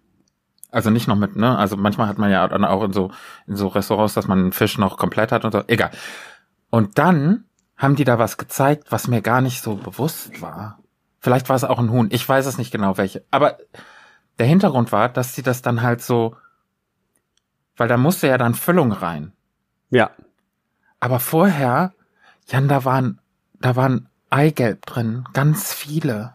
[0.70, 1.58] also nicht noch mit, ne?
[1.58, 3.10] Also manchmal hat man ja dann auch in so,
[3.46, 5.62] in so Restaurants, dass man einen Fisch noch komplett hat und so.
[5.66, 5.90] Egal.
[6.70, 7.44] Und dann
[7.76, 10.78] haben die da was gezeigt, was mir gar nicht so bewusst war.
[11.20, 12.08] Vielleicht war es auch ein Huhn.
[12.10, 13.22] Ich weiß es nicht genau welche.
[13.30, 13.58] Aber
[14.38, 16.34] der Hintergrund war, dass sie das dann halt so,
[17.76, 19.32] weil da musste ja dann Füllung rein.
[19.90, 20.10] Ja.
[20.98, 21.92] Aber vorher,
[22.46, 23.20] Jan, da waren,
[23.60, 26.34] da waren Eigelb drin, ganz viele.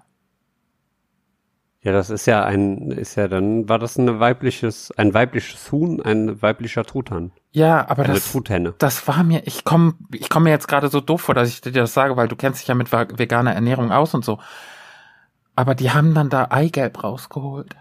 [1.82, 6.02] Ja, das ist ja ein, ist ja dann, war das ein weibliches, ein weibliches Huhn,
[6.02, 7.32] ein weiblicher Truthahn.
[7.52, 8.74] Ja, aber Eine das, Truthenne.
[8.80, 11.62] das war mir, ich komme, ich komme mir jetzt gerade so doof vor, dass ich
[11.62, 14.40] dir das sage, weil du kennst dich ja mit veganer Ernährung aus und so.
[15.56, 17.76] Aber die haben dann da Eigelb rausgeholt.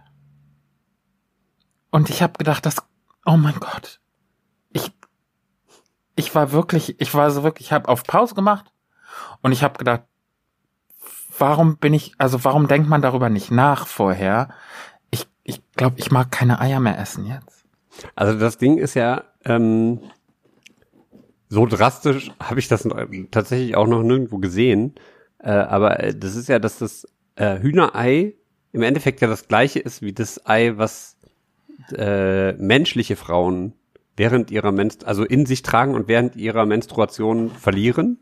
[1.91, 2.77] Und ich habe gedacht, das,
[3.25, 4.01] oh mein Gott.
[4.73, 4.93] Ich,
[6.17, 8.73] ich war wirklich, ich war so wirklich, ich habe auf Pause gemacht
[9.43, 10.03] und ich habe gedacht,
[11.39, 14.49] warum bin ich, also warum denkt man darüber nicht nach vorher?
[15.11, 17.65] Ich, ich glaube, ich mag keine Eier mehr essen jetzt.
[18.17, 20.01] Also das Ding ist ja, ähm,
[21.49, 22.89] so drastisch habe ich das
[23.31, 24.95] tatsächlich auch noch nirgendwo gesehen.
[25.39, 27.07] Äh, aber äh, das ist ja, dass das
[27.37, 28.35] äh, Hühnerei
[28.73, 31.17] im Endeffekt ja das gleiche ist wie das Ei, was
[31.97, 33.75] äh, menschliche Frauen
[34.17, 38.19] während ihrer Menstru also in sich tragen und während ihrer Menstruation verlieren.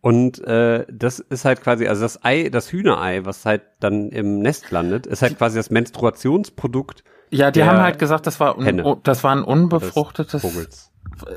[0.00, 4.38] Und äh, das ist halt quasi, also das Ei, das Hühnerei, was halt dann im
[4.38, 7.02] Nest landet, ist halt quasi das Menstruationsprodukt.
[7.30, 10.90] Ja, die haben halt gesagt, das war un, das war ein unbefruchtetes Vogels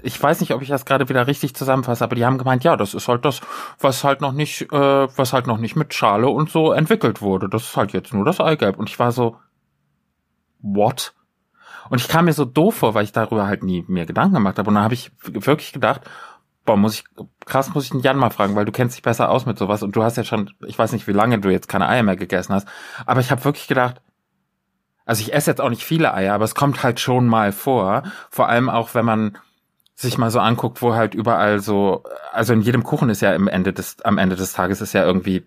[0.03, 2.75] ich weiß nicht, ob ich das gerade wieder richtig zusammenfasse, aber die haben gemeint, ja,
[2.77, 3.41] das ist halt das,
[3.79, 7.49] was halt noch nicht, äh, was halt noch nicht mit Schale und so entwickelt wurde.
[7.49, 8.77] Das ist halt jetzt nur das Eigelb.
[8.77, 9.37] Und ich war so,
[10.59, 11.13] what?
[11.89, 14.57] Und ich kam mir so doof vor, weil ich darüber halt nie mir Gedanken gemacht
[14.57, 14.69] habe.
[14.69, 16.01] Und dann habe ich wirklich gedacht,
[16.65, 17.03] boah, muss ich,
[17.45, 19.83] krass muss ich den Jan mal fragen, weil du kennst dich besser aus mit sowas
[19.83, 22.15] und du hast ja schon, ich weiß nicht, wie lange du jetzt keine Eier mehr
[22.15, 22.67] gegessen hast,
[23.05, 24.01] aber ich habe wirklich gedacht,
[25.05, 28.03] also ich esse jetzt auch nicht viele Eier, aber es kommt halt schon mal vor,
[28.29, 29.37] vor allem auch, wenn man
[30.01, 33.47] sich mal so anguckt, wo halt überall so, also in jedem Kuchen ist ja im
[33.47, 35.45] Ende des, am Ende des Tages ist ja irgendwie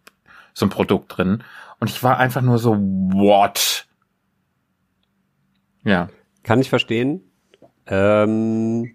[0.52, 1.42] so ein Produkt drin.
[1.80, 3.86] Und ich war einfach nur so, what?
[5.82, 6.08] Ja.
[6.42, 7.22] Kann ich verstehen.
[7.86, 8.94] Ähm,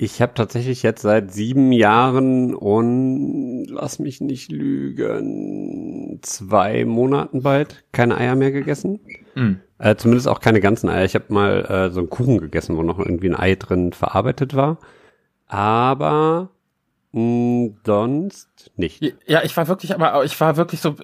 [0.00, 7.84] ich habe tatsächlich jetzt seit sieben Jahren und lass mich nicht lügen, zwei Monaten bald
[7.90, 9.00] keine Eier mehr gegessen.
[9.34, 9.58] Mhm.
[9.78, 11.04] Äh, zumindest auch keine ganzen Eier.
[11.04, 14.54] Ich habe mal äh, so einen Kuchen gegessen, wo noch irgendwie ein Ei drin verarbeitet
[14.54, 14.78] war.
[15.48, 16.50] Aber
[17.10, 19.02] mh, hm, sonst nicht.
[19.26, 20.94] Ja, ich war wirklich, aber ich war wirklich so.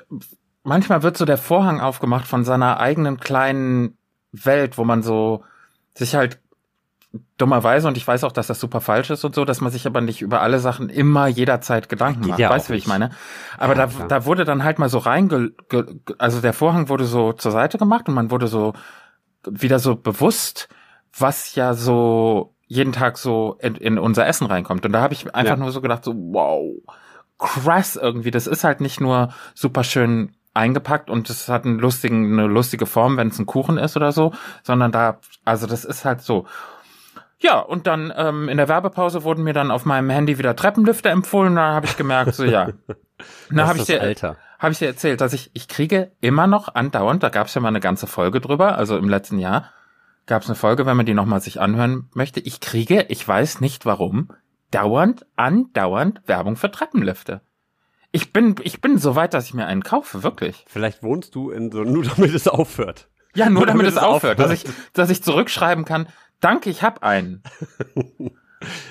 [0.62, 3.98] Manchmal wird so der Vorhang aufgemacht von seiner eigenen kleinen
[4.30, 5.42] Welt, wo man so
[5.94, 6.38] sich halt
[7.38, 9.86] dummerweise, und ich weiß auch, dass das super falsch ist und so, dass man sich
[9.86, 12.38] aber nicht über alle Sachen immer jederzeit Gedanken macht.
[12.38, 13.10] Ja weißt du, wie ich meine?
[13.58, 15.52] Aber ja, da, da wurde dann halt mal so reinge,
[16.18, 18.74] also der Vorhang wurde so zur Seite gemacht und man wurde so
[19.48, 20.68] wieder so bewusst,
[21.16, 24.84] was ja so jeden Tag so in, in unser Essen reinkommt.
[24.86, 25.56] Und da habe ich einfach ja.
[25.56, 26.72] nur so gedacht, so, wow,
[27.38, 28.30] krass irgendwie.
[28.30, 32.86] Das ist halt nicht nur super schön eingepackt und es hat einen lustigen, eine lustige
[32.86, 36.46] Form, wenn es ein Kuchen ist oder so, sondern da, also das ist halt so.
[37.44, 41.10] Ja, und dann ähm, in der Werbepause wurden mir dann auf meinem Handy wieder Treppenlifte
[41.10, 41.56] empfohlen.
[41.56, 42.70] Da habe ich gemerkt, so ja.
[43.50, 44.00] Na habe ich dir
[44.58, 47.22] habe ich dir erzählt, dass ich ich kriege immer noch andauernd.
[47.22, 48.78] Da gab es ja mal eine ganze Folge drüber.
[48.78, 49.74] Also im letzten Jahr
[50.24, 52.40] gab es eine Folge, wenn man die noch mal sich anhören möchte.
[52.40, 54.32] Ich kriege, ich weiß nicht warum,
[54.70, 57.42] dauernd, andauernd Werbung für Treppenlifte.
[58.10, 60.64] Ich bin ich bin so weit, dass ich mir einen kaufe, wirklich.
[60.66, 63.10] Vielleicht wohnst du in so nur damit es aufhört.
[63.34, 66.06] Ja, nur, nur damit, damit, es aufhört, aufhört, dass ich dass ich zurückschreiben kann
[66.44, 67.42] Danke, ich hab einen.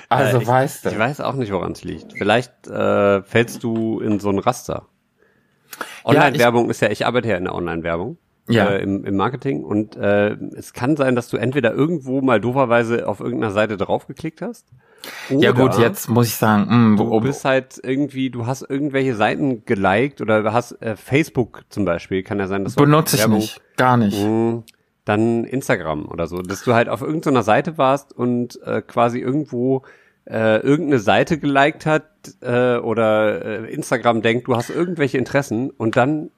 [0.08, 0.90] Also äh, weißt du.
[0.90, 2.12] Ich weiß auch nicht, woran es liegt.
[2.16, 4.86] Vielleicht äh, fällst du in so ein Raster.
[6.04, 8.18] Online-Werbung ja, ist ja, ich arbeite ja in der Online-Werbung.
[8.48, 8.68] Ja.
[8.68, 13.08] Äh, im, im Marketing und äh, es kann sein, dass du entweder irgendwo mal dooferweise
[13.08, 14.68] auf irgendeiner Seite draufgeklickt hast.
[15.30, 19.16] ja gut, jetzt muss ich sagen, mh, mm, du bist halt irgendwie, du hast irgendwelche
[19.16, 23.26] Seiten geliked oder hast äh, Facebook zum Beispiel, kann ja sein, dass du benutze ich
[23.26, 24.22] nicht, gar nicht.
[24.22, 24.62] Mh, mm,
[25.04, 29.82] dann Instagram oder so, dass du halt auf irgendeiner Seite warst und äh, quasi irgendwo
[30.26, 32.04] äh, irgendeine Seite geliked hat
[32.40, 36.30] äh, oder äh, Instagram denkt, du hast irgendwelche Interessen und dann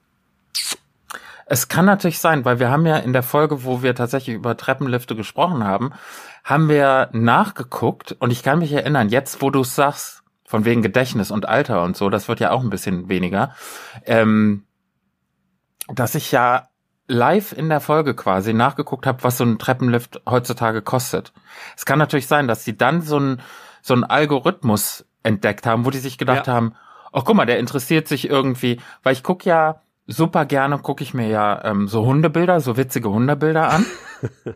[1.49, 4.57] es kann natürlich sein, weil wir haben ja in der Folge, wo wir tatsächlich über
[4.57, 5.93] Treppenlifte gesprochen haben,
[6.43, 11.31] haben wir nachgeguckt und ich kann mich erinnern, jetzt wo du sagst, von wegen Gedächtnis
[11.31, 13.55] und Alter und so, das wird ja auch ein bisschen weniger,
[14.05, 14.63] ähm,
[15.87, 16.67] dass ich ja
[17.07, 21.33] live in der Folge quasi nachgeguckt habe, was so ein Treppenlift heutzutage kostet.
[21.75, 23.41] Es kann natürlich sein, dass sie dann so ein
[23.81, 26.53] so ein Algorithmus entdeckt haben, wo die sich gedacht ja.
[26.53, 26.73] haben,
[27.13, 31.13] oh guck mal, der interessiert sich irgendwie, weil ich guck ja super gerne, gucke ich
[31.13, 33.85] mir ja ähm, so Hundebilder, so witzige Hundebilder an.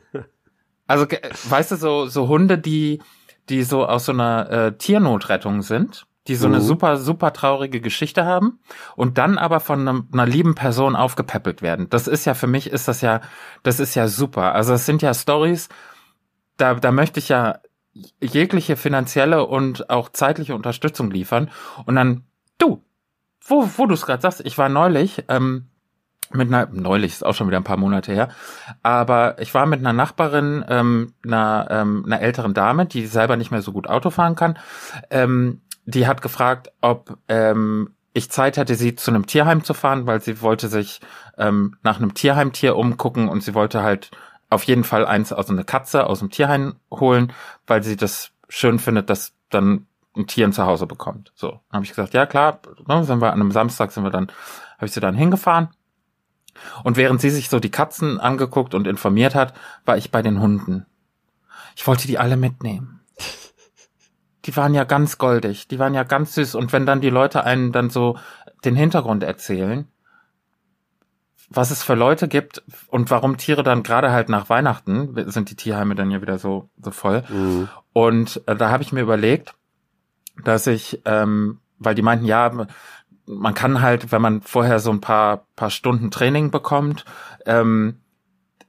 [0.87, 3.01] also weißt du, so so Hunde, die
[3.49, 6.55] die so aus so einer äh, Tiernotrettung sind die so mhm.
[6.55, 8.59] eine super, super traurige Geschichte haben
[8.95, 11.89] und dann aber von einer, einer, lieben Person aufgepäppelt werden.
[11.89, 13.21] Das ist ja für mich, ist das ja,
[13.63, 14.53] das ist ja super.
[14.53, 15.69] Also es sind ja Stories,
[16.57, 17.59] da, da möchte ich ja
[18.21, 21.49] jegliche finanzielle und auch zeitliche Unterstützung liefern.
[21.85, 22.23] Und dann,
[22.57, 22.83] du,
[23.45, 25.67] wo, wo du es gerade sagst, ich war neulich, ähm,
[26.33, 28.29] mit einer, neulich ist auch schon wieder ein paar Monate her,
[28.83, 33.51] aber ich war mit einer Nachbarin, ähm, einer, ähm, einer älteren Dame, die selber nicht
[33.51, 34.57] mehr so gut Auto fahren kann,
[35.09, 40.05] ähm, die hat gefragt, ob ähm, ich Zeit hätte, sie zu einem Tierheim zu fahren,
[40.05, 40.99] weil sie wollte sich
[41.37, 44.11] ähm, nach einem Tierheimtier umgucken und sie wollte halt
[44.49, 47.31] auf jeden Fall eins, also eine Katze aus dem Tierheim holen,
[47.67, 51.31] weil sie das schön findet, dass dann ein Tier ein Zuhause bekommt.
[51.35, 54.27] So, habe ich gesagt, ja klar, ne, sind wir an einem Samstag sind wir dann,
[54.75, 55.69] habe ich sie dann hingefahren.
[56.83, 59.53] Und während sie sich so die Katzen angeguckt und informiert hat,
[59.85, 60.85] war ich bei den Hunden.
[61.77, 63.01] Ich wollte die alle mitnehmen
[64.51, 66.55] die waren ja ganz goldig, die waren ja ganz süß.
[66.55, 68.17] Und wenn dann die Leute einen dann so
[68.65, 69.87] den Hintergrund erzählen,
[71.49, 75.55] was es für Leute gibt und warum Tiere dann gerade halt nach Weihnachten sind die
[75.55, 77.23] Tierheime dann ja wieder so so voll.
[77.29, 77.69] Mhm.
[77.93, 79.55] Und äh, da habe ich mir überlegt,
[80.43, 82.51] dass ich, ähm, weil die meinten, ja,
[83.25, 87.05] man kann halt, wenn man vorher so ein paar paar Stunden Training bekommt,
[87.45, 88.01] ähm,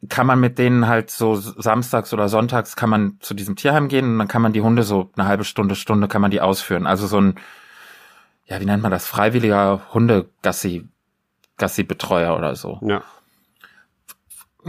[0.09, 4.13] kann man mit denen halt so samstags oder sonntags kann man zu diesem Tierheim gehen
[4.13, 6.87] und dann kann man die Hunde so eine halbe Stunde, Stunde kann man die ausführen.
[6.87, 7.37] Also so ein,
[8.47, 9.07] ja, wie nennt man das?
[9.07, 10.89] Freiwilliger Hundegassi,
[11.57, 12.81] Gassi-Betreuer oder so.
[12.83, 13.03] Ja.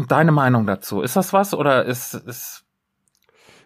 [0.07, 1.01] deine Meinung dazu?
[1.01, 2.62] Ist das was oder ist, ist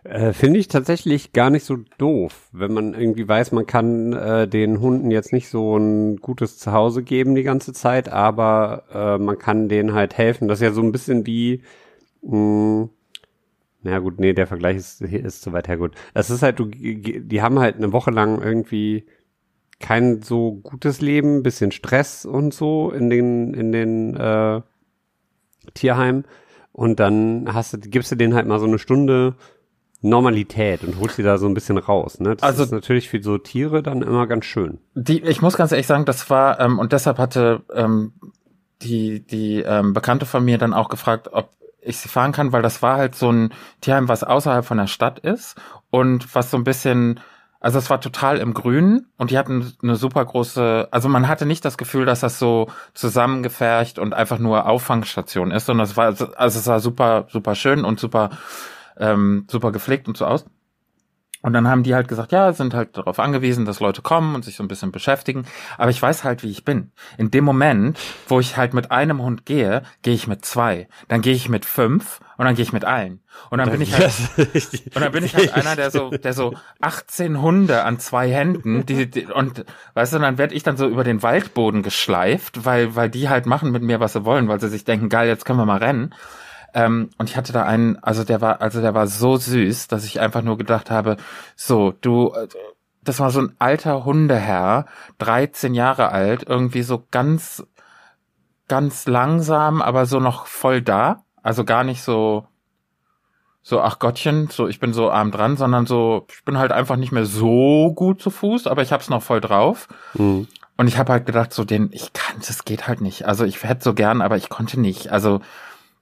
[0.08, 4.48] Äh, Finde ich tatsächlich gar nicht so doof, wenn man irgendwie weiß, man kann äh,
[4.48, 9.38] den Hunden jetzt nicht so ein gutes Zuhause geben die ganze Zeit, aber äh, man
[9.38, 10.48] kann denen halt helfen.
[10.48, 11.62] Das ist ja so ein bisschen wie,
[12.22, 12.88] mh,
[13.84, 15.94] na gut, nee, der Vergleich ist, ist zu weit hergut.
[16.14, 19.06] Das ist halt, du, die haben halt eine Woche lang irgendwie
[19.80, 24.62] kein so gutes Leben, bisschen Stress und so in den, in den äh,
[25.74, 26.24] Tierheim.
[26.72, 29.36] Und dann hast du, gibst du denen halt mal so eine Stunde
[30.08, 32.20] Normalität und holst sie da so ein bisschen raus.
[32.20, 32.36] Ne?
[32.36, 34.80] Das Also- ist natürlich für so Tiere dann immer ganz schön.
[34.96, 38.14] Die, ich muss ganz ehrlich sagen, das war, ähm, und deshalb hatte ähm,
[38.82, 41.50] die, die ähm, Bekannte von mir dann auch gefragt, ob
[41.82, 44.88] ich sie fahren kann, weil das war halt so ein Tierheim, was außerhalb von der
[44.88, 45.56] Stadt ist
[45.90, 47.20] und was so ein bisschen,
[47.62, 51.46] also es war total im Grünen und die hatten eine super große, also man hatte
[51.46, 56.08] nicht das Gefühl, dass das so zusammengefercht und einfach nur Auffangstation ist, sondern es war,
[56.08, 58.30] also es war super, super schön und super,
[59.00, 60.46] ähm, super gepflegt und so aus.
[61.44, 64.44] Und dann haben die halt gesagt, ja, sind halt darauf angewiesen, dass Leute kommen und
[64.44, 65.46] sich so ein bisschen beschäftigen.
[65.78, 66.92] Aber ich weiß halt, wie ich bin.
[67.18, 70.88] In dem Moment, wo ich halt mit einem Hund gehe, gehe ich mit zwei.
[71.08, 73.22] Dann gehe ich mit fünf und dann gehe ich mit allen.
[73.52, 74.14] Und dann bin ich halt,
[74.96, 78.86] und dann bin ich halt einer, der so, der so 18 Hunde an zwei Händen,
[78.88, 82.96] die, die und weißt du, dann werde ich dann so über den Waldboden geschleift, weil,
[82.96, 85.46] weil die halt machen mit mir, was sie wollen, weil sie sich denken, geil, jetzt
[85.46, 86.14] können wir mal rennen.
[86.78, 90.06] Ähm, und ich hatte da einen, also der war, also der war so süß, dass
[90.06, 91.18] ich einfach nur gedacht habe,
[91.56, 92.48] so, du, äh,
[93.04, 94.86] das war so ein alter Hundeherr,
[95.18, 97.66] 13 Jahre alt, irgendwie so ganz,
[98.68, 101.24] ganz langsam, aber so noch voll da.
[101.42, 102.46] Also gar nicht so,
[103.64, 106.96] so, ach Gottchen, so, ich bin so arm dran, sondern so, ich bin halt einfach
[106.96, 109.88] nicht mehr so gut zu Fuß, aber ich hab's noch voll drauf.
[110.14, 110.48] Mhm.
[110.78, 113.26] Und ich habe halt gedacht, so den, ich kann, das geht halt nicht.
[113.26, 115.12] Also ich hätte so gern, aber ich konnte nicht.
[115.12, 115.42] Also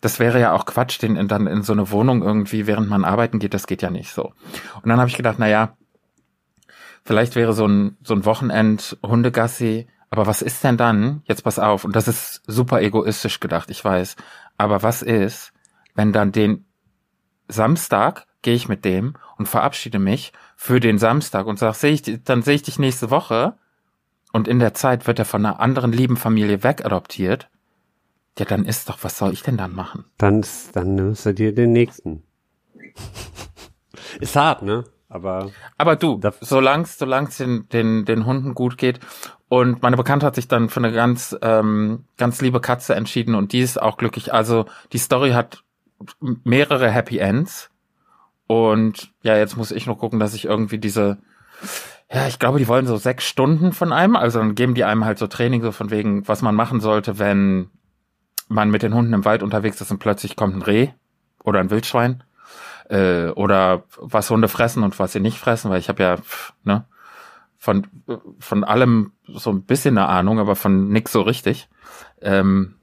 [0.05, 3.03] das wäre ja auch Quatsch, den in, dann in so eine Wohnung irgendwie, während man
[3.03, 4.33] arbeiten geht, das geht ja nicht so.
[4.81, 5.75] Und dann habe ich gedacht, na ja,
[7.03, 11.23] vielleicht wäre so ein, so ein Wochenend Hundegassi, aber was ist denn dann?
[11.25, 14.15] Jetzt pass auf, und das ist super egoistisch gedacht, ich weiß.
[14.57, 15.51] Aber was ist,
[15.95, 16.65] wenn dann den
[17.47, 22.23] Samstag gehe ich mit dem und verabschiede mich für den Samstag und sag, sehe ich,
[22.23, 23.57] dann sehe ich dich nächste Woche
[24.31, 27.49] und in der Zeit wird er von einer anderen lieben Familie wegadoptiert.
[28.37, 30.05] Ja, dann ist doch, was soll ich denn dann machen?
[30.17, 30.43] Dann,
[30.73, 32.23] dann nimmst du dir den nächsten.
[34.19, 34.83] ist hart, ne?
[35.07, 38.99] Aber Aber du, solang's, solang's den, den, den Hunden gut geht
[39.47, 43.53] und meine Bekannte hat sich dann für eine ganz, ähm, ganz liebe Katze entschieden und
[43.53, 44.33] die ist auch glücklich.
[44.33, 45.63] Also die Story hat
[46.19, 47.69] mehrere Happy Ends
[48.47, 51.19] und ja, jetzt muss ich nur gucken, dass ich irgendwie diese,
[52.11, 55.05] ja, ich glaube, die wollen so sechs Stunden von einem, also dann geben die einem
[55.05, 57.69] halt so Training so von wegen, was man machen sollte, wenn
[58.47, 60.89] man mit den Hunden im Wald unterwegs ist und plötzlich kommt ein Reh
[61.43, 62.23] oder ein Wildschwein
[62.89, 66.17] äh, oder was Hunde fressen und was sie nicht fressen, weil ich habe ja
[66.63, 66.85] ne
[67.57, 67.87] von
[68.39, 71.67] von allem so ein bisschen eine Ahnung, aber von nix so richtig.
[72.21, 72.75] Ähm,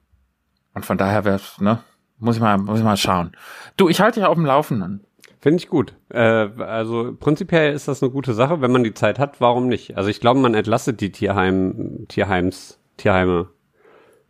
[0.74, 1.78] und von daher wäre ne
[2.18, 3.32] muss ich mal muss ich mal schauen.
[3.76, 5.04] Du, ich halte dich auf dem Laufenden.
[5.40, 5.94] Finde ich gut.
[6.08, 6.20] Äh,
[6.58, 9.96] also prinzipiell ist das eine gute Sache, wenn man die Zeit hat, warum nicht?
[9.96, 13.48] Also ich glaube, man entlastet die Tierheim, Tierheims, Tierheime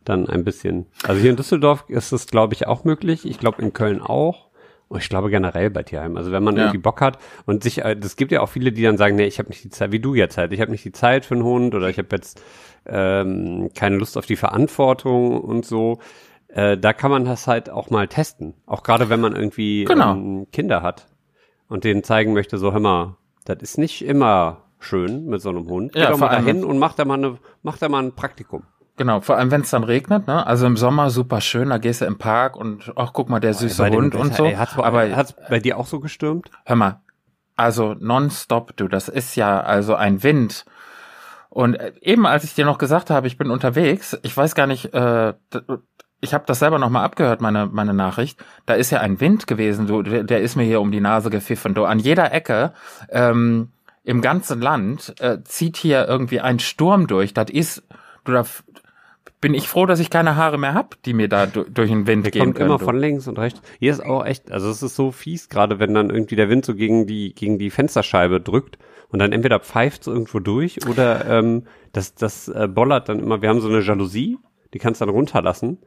[0.05, 0.87] dann ein bisschen.
[1.07, 3.25] Also hier in Düsseldorf ist es, glaube ich, auch möglich.
[3.27, 4.49] Ich glaube in Köln auch.
[4.89, 6.19] Und ich glaube generell bei Tierheimen.
[6.19, 6.65] Also wenn man Ja.
[6.65, 9.25] irgendwie Bock hat und sich, äh, das gibt ja auch viele, die dann sagen, nee,
[9.27, 11.35] ich habe nicht die Zeit, wie du jetzt halt, ich habe nicht die Zeit für
[11.35, 12.43] einen Hund oder ich habe jetzt
[12.85, 15.99] ähm, keine Lust auf die Verantwortung und so.
[16.49, 18.53] Äh, da kann man das halt auch mal testen.
[18.67, 20.13] Auch gerade wenn man irgendwie Genau.
[20.13, 21.07] ähm, Kinder hat
[21.69, 25.69] und denen zeigen möchte, so hör mal, das ist nicht immer schön mit so einem
[25.69, 25.95] Hund.
[25.95, 28.13] Ja, Geh doch vor mal dahin und mach da mal eine, mach da mal ein
[28.13, 28.65] Praktikum.
[28.97, 30.47] Genau, vor allem wenn es dann regnet, ne?
[30.47, 33.55] Also im Sommer super schön, da gehst du im Park und ach guck mal der
[33.55, 34.45] süße dem Hund und so.
[34.45, 36.51] Ey, hat's, aber hat's bei dir auch so gestürmt?
[36.65, 37.01] hör mal,
[37.57, 40.67] also nonstop, du, das ist ja also ein Wind.
[41.49, 44.67] Und äh, eben als ich dir noch gesagt habe, ich bin unterwegs, ich weiß gar
[44.67, 45.33] nicht, äh,
[46.21, 48.43] ich habe das selber noch mal abgehört, meine meine Nachricht.
[48.67, 51.31] Da ist ja ein Wind gewesen, du, der, der ist mir hier um die Nase
[51.31, 51.75] gepfiffen.
[51.75, 52.73] Du, an jeder Ecke
[53.09, 53.71] ähm,
[54.05, 57.35] im ganzen Land äh, zieht hier irgendwie ein Sturm durch.
[57.35, 57.83] Das ist,
[58.25, 58.45] du, da
[59.43, 62.07] bin ich froh, dass ich keine Haare mehr hab, die mir da du, durch den
[62.07, 62.71] Wind Der gehen kommt können.
[62.71, 63.61] immer von links und rechts.
[63.79, 66.65] Hier ist auch echt, also es ist so fies, gerade wenn dann irgendwie der Wind
[66.65, 68.79] so gegen die, gegen die Fensterscheibe drückt
[69.11, 73.43] und dann entweder pfeift es irgendwo durch oder ähm, das, das äh, bollert dann immer.
[73.43, 74.39] Wir haben so eine Jalousie,
[74.73, 75.79] die kannst du dann runterlassen.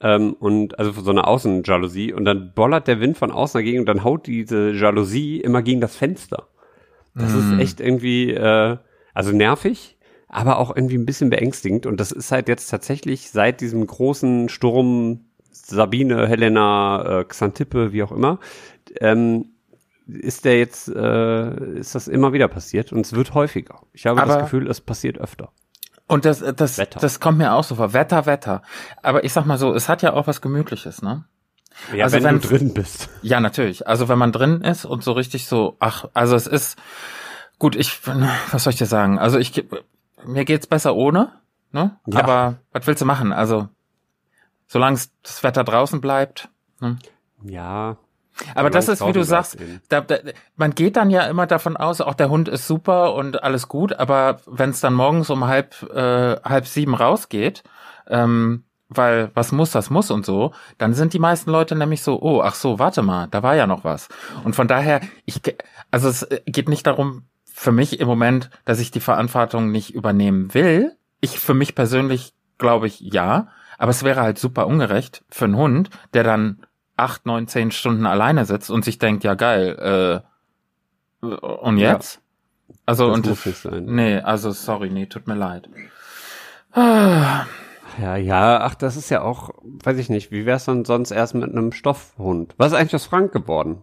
[0.00, 3.86] Ähm, und also so eine Außenjalousie und dann bollert der Wind von außen dagegen und
[3.86, 6.48] dann haut diese Jalousie immer gegen das Fenster.
[7.14, 7.38] Das Mm.
[7.54, 8.76] ist echt irgendwie, äh,
[9.14, 9.95] also nervig,
[10.28, 11.86] aber auch irgendwie ein bisschen beängstigend.
[11.86, 15.20] Und das ist halt jetzt tatsächlich seit diesem großen Sturm
[15.52, 18.38] Sabine, Helena, äh, Xantippe, wie auch immer,
[19.00, 19.46] ähm,
[20.06, 23.80] ist der jetzt, äh, ist das immer wieder passiert und es wird häufiger.
[23.92, 25.50] Ich habe Aber- das Gefühl, es passiert öfter.
[26.08, 27.00] Und das, das, Wetter.
[27.00, 27.92] das kommt mir auch so vor.
[27.92, 28.62] Wetter, Wetter.
[29.02, 31.24] Aber ich sag mal so, es hat ja auch was Gemütliches, ne?
[31.92, 33.08] Ja, Also wenn wenn- du drin bist.
[33.22, 33.88] Ja, natürlich.
[33.88, 36.78] Also wenn man drin ist und so richtig so, ach, also es ist
[37.58, 37.98] gut, ich,
[38.52, 39.18] was soll ich dir sagen?
[39.18, 39.64] Also ich,
[40.24, 41.32] mir geht's besser ohne,
[41.72, 41.98] ne?
[42.06, 42.20] Ja.
[42.20, 43.32] Aber was willst du machen?
[43.32, 43.68] Also,
[44.66, 46.48] solange das Wetter draußen bleibt.
[46.80, 46.98] Ne?
[47.42, 47.96] Ja.
[48.54, 49.56] Aber das ist, wie du sagst,
[49.88, 50.16] da, da,
[50.56, 53.94] man geht dann ja immer davon aus, auch der Hund ist super und alles gut,
[53.98, 57.62] aber wenn es dann morgens um halb, äh, halb sieben rausgeht,
[58.08, 62.20] ähm, weil was muss, das muss und so, dann sind die meisten Leute nämlich so,
[62.20, 64.08] oh, ach so, warte mal, da war ja noch was.
[64.44, 65.40] Und von daher, ich,
[65.90, 67.24] also es geht nicht darum,
[67.58, 70.94] für mich im Moment, dass ich die Verantwortung nicht übernehmen will.
[71.22, 75.56] Ich für mich persönlich glaube ich ja, aber es wäre halt super ungerecht für einen
[75.56, 76.66] Hund, der dann
[76.98, 80.22] acht, neun, zehn Stunden alleine sitzt und sich denkt, ja geil,
[81.22, 81.92] äh, und Ja.
[81.94, 82.20] jetzt?
[82.84, 83.86] Also Das und muss nicht sein.
[83.86, 85.68] nee, also sorry, nee, tut mir leid.
[86.72, 87.46] Ah,
[87.98, 91.34] Ja, ja, ach, das ist ja auch, weiß ich nicht, wie wär's dann sonst erst
[91.34, 92.54] mit einem Stoffhund?
[92.58, 93.82] Was ist eigentlich aus Frank geworden?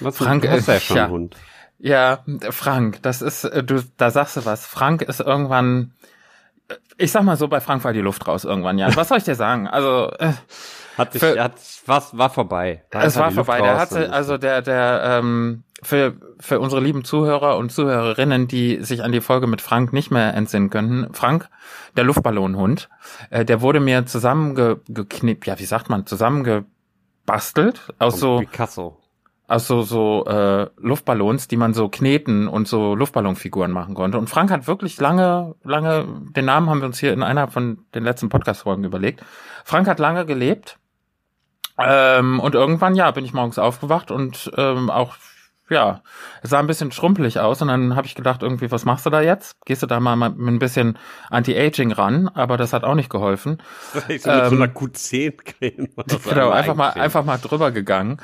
[0.00, 1.08] Was, Frank, hast äh, ja schon ja.
[1.08, 1.36] Hund.
[1.78, 4.66] Ja, Frank, das ist, äh, du, da sagst du was.
[4.66, 5.92] Frank ist irgendwann,
[6.68, 8.94] äh, ich sag mal so, bei Frank war die Luft raus irgendwann, ja.
[8.96, 9.66] Was soll ich dir sagen?
[9.68, 10.32] Also, äh,
[10.96, 11.54] Hat sich, Für- hat,
[11.86, 12.84] was, war vorbei.
[12.90, 13.60] Da es war vorbei.
[13.60, 19.02] Der hatte, also der, der, ähm, für, für unsere lieben Zuhörer und Zuhörerinnen, die sich
[19.02, 21.50] an die Folge mit Frank nicht mehr entsinnen könnten, Frank,
[21.96, 22.88] der Luftballonhund,
[23.30, 28.96] äh, der wurde mir zusammengeknippt, ja, wie sagt man, zusammengebastelt aus so, Picasso.
[29.46, 34.18] Aus so, so äh, Luftballons, die man so kneten und so Luftballonfiguren machen konnte.
[34.18, 37.84] Und Frank hat wirklich lange, lange, den Namen haben wir uns hier in einer von
[37.94, 39.22] den letzten Podcast-Folgen überlegt.
[39.64, 40.78] Frank hat lange gelebt.
[41.78, 45.16] Ähm, und irgendwann, ja, bin ich morgens aufgewacht und ähm, auch,
[45.70, 46.02] ja,
[46.42, 47.62] es sah ein bisschen schrumpelig aus.
[47.62, 49.64] Und dann habe ich gedacht, irgendwie, was machst du da jetzt?
[49.64, 50.98] Gehst du da mal mit ein bisschen
[51.30, 52.28] Anti-Aging ran?
[52.28, 53.62] Aber das hat auch nicht geholfen.
[54.08, 55.88] Ich so Ähm, mit so einer Q10-Creme.
[55.96, 58.18] oder so Genau, einer einfach mal, einfach mal drüber gegangen.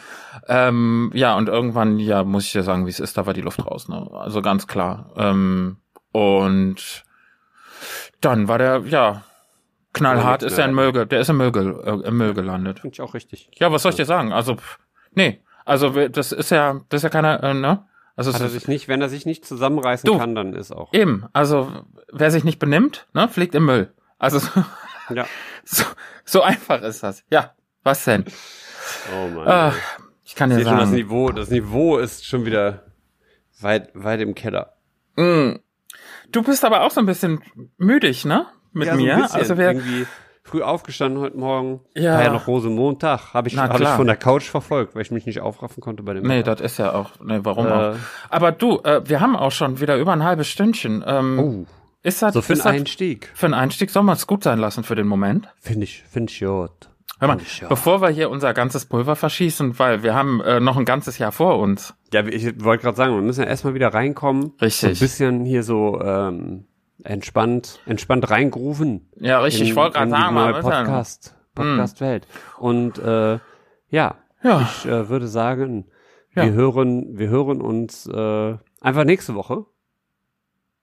[0.48, 3.40] Ähm, ja, und irgendwann, ja, muss ich dir sagen, wie es ist, da war die
[3.40, 4.07] Luft raus, ne?
[4.12, 5.12] Also ganz klar.
[5.16, 5.79] Ähm,
[6.12, 7.05] und
[8.20, 9.22] dann war der, ja,
[9.92, 12.35] knallhart Ja, ist er in Müll, ge- der ist im Müll, ge- äh, im Müll
[12.35, 12.81] gelandet.
[12.81, 13.50] Finde ich auch richtig.
[13.55, 14.33] Ja, was soll ich dir sagen?
[14.33, 14.79] Also, pff,
[15.14, 17.87] nee, also das ist ja, das ist ja keine, äh, ne?
[18.16, 20.18] Also Hat er sich nicht, wenn er sich nicht zusammenreißen Du.
[20.18, 20.92] kann, dann ist auch.
[20.92, 21.70] eben, also
[22.12, 23.92] wer sich nicht benimmt, ne, fliegt im Müll.
[24.18, 24.40] Also
[25.09, 25.27] Ja.
[25.64, 25.85] so,
[26.25, 27.25] so einfach ist das.
[27.31, 28.25] Ja, was denn?
[29.14, 29.49] Oh Mann.
[29.49, 29.73] Ah,
[30.25, 30.96] ich kann ich dir sehe schon das sagen.
[31.01, 31.31] Niveau.
[31.31, 32.85] Das Niveau ist schon wieder
[33.61, 34.75] weit, weit im Keller.
[35.16, 35.57] Mm.
[36.31, 37.42] Du bist aber auch so ein bisschen
[37.79, 38.46] müdig, ne?
[38.73, 39.16] Mit ja, so mir.
[39.16, 39.40] bisschen.
[39.40, 40.07] also wir, irgendwie
[40.42, 41.81] früh aufgestanden heute Morgen.
[41.94, 42.14] Ja.
[42.14, 43.35] War ja noch Rosemontag.
[43.35, 46.03] Habe ich, Na hab ich von der Couch verfolgt, weil ich mich nicht aufraffen konnte
[46.03, 47.70] bei dem nee, das ist ja auch, nee, warum Äh.
[47.70, 47.94] auch?
[48.31, 51.05] Aber du, äh, wir haben auch schon wieder über ein halbes Stündchen.
[51.07, 51.66] Ähm, Oh,
[52.03, 53.31] ist das, so für das, Einstieg.
[53.35, 55.48] für einen Einstieg soll man es gut sein lassen für den Moment?
[55.61, 56.70] Finde ich, finde ich gut.
[57.18, 57.68] Hör mal, ich, ja.
[57.68, 61.33] bevor wir hier unser ganzes Pulver verschießen, weil wir haben äh, noch ein ganzes Jahr
[61.33, 61.92] vor uns.
[62.14, 64.53] Ja, ich wollte gerade sagen, wir müssen ja erstmal wieder reinkommen.
[64.62, 64.81] Richtig.
[64.81, 66.64] So ein bisschen hier so ähm,
[67.04, 69.08] entspannt, entspannt reingrooven.
[69.16, 70.60] Ja, richtig, in, ich wollte gerade sagen, mal?
[70.60, 72.26] Podcast, Podcast-Welt.
[72.58, 73.38] Und äh,
[73.88, 74.60] ja, Ja.
[74.62, 75.86] ich äh, würde sagen,
[76.34, 76.44] Ja.
[76.44, 79.66] wir hören, wir hören uns äh, einfach nächste Woche.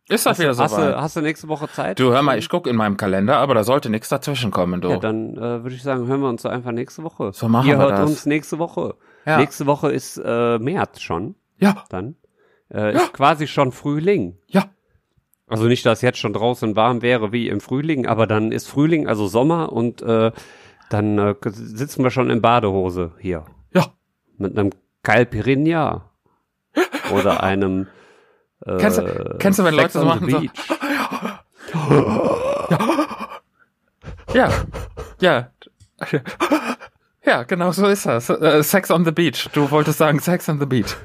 [0.10, 0.93] Ist das Hast, wieder du- hast, soweit?
[0.93, 1.99] du, hast du nächste Woche Zeit?
[1.99, 4.89] Du, hör mal, ich guck in meinem Kalender, aber da sollte nichts dazwischen kommen, du.
[4.89, 7.32] Ja, dann äh, würde ich sagen, hören wir uns so einfach nächste Woche.
[7.34, 8.10] So machen Ihr wir hört das.
[8.10, 8.95] uns nächste Woche.
[9.25, 9.38] Ja.
[9.38, 11.36] Nächste Woche ist äh, März schon.
[11.58, 12.15] ja, Dann
[12.73, 14.38] äh, ist quasi schon Frühling.
[14.47, 14.65] ja.
[15.49, 19.07] Also nicht, dass jetzt schon draußen warm wäre wie im Frühling, aber dann ist Frühling,
[19.07, 20.31] also Sommer und äh,
[20.89, 23.88] dann äh, sitzen wir schon in Badehose hier Ja.
[24.38, 24.71] mit einem
[25.03, 26.10] Caipirinha
[27.13, 27.88] oder einem
[28.65, 30.51] äh, Kennst du- kennst du, wenn Sex Leute so machen, so- Beach.
[34.33, 34.49] Ja,
[35.21, 35.49] ja.
[37.25, 38.29] Ja, genau so ist das.
[38.29, 39.49] Äh, Sex on the Beach.
[39.53, 40.95] Du wolltest sagen Sex on the Beach.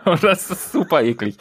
[0.10, 1.36] Und das ist super eklig.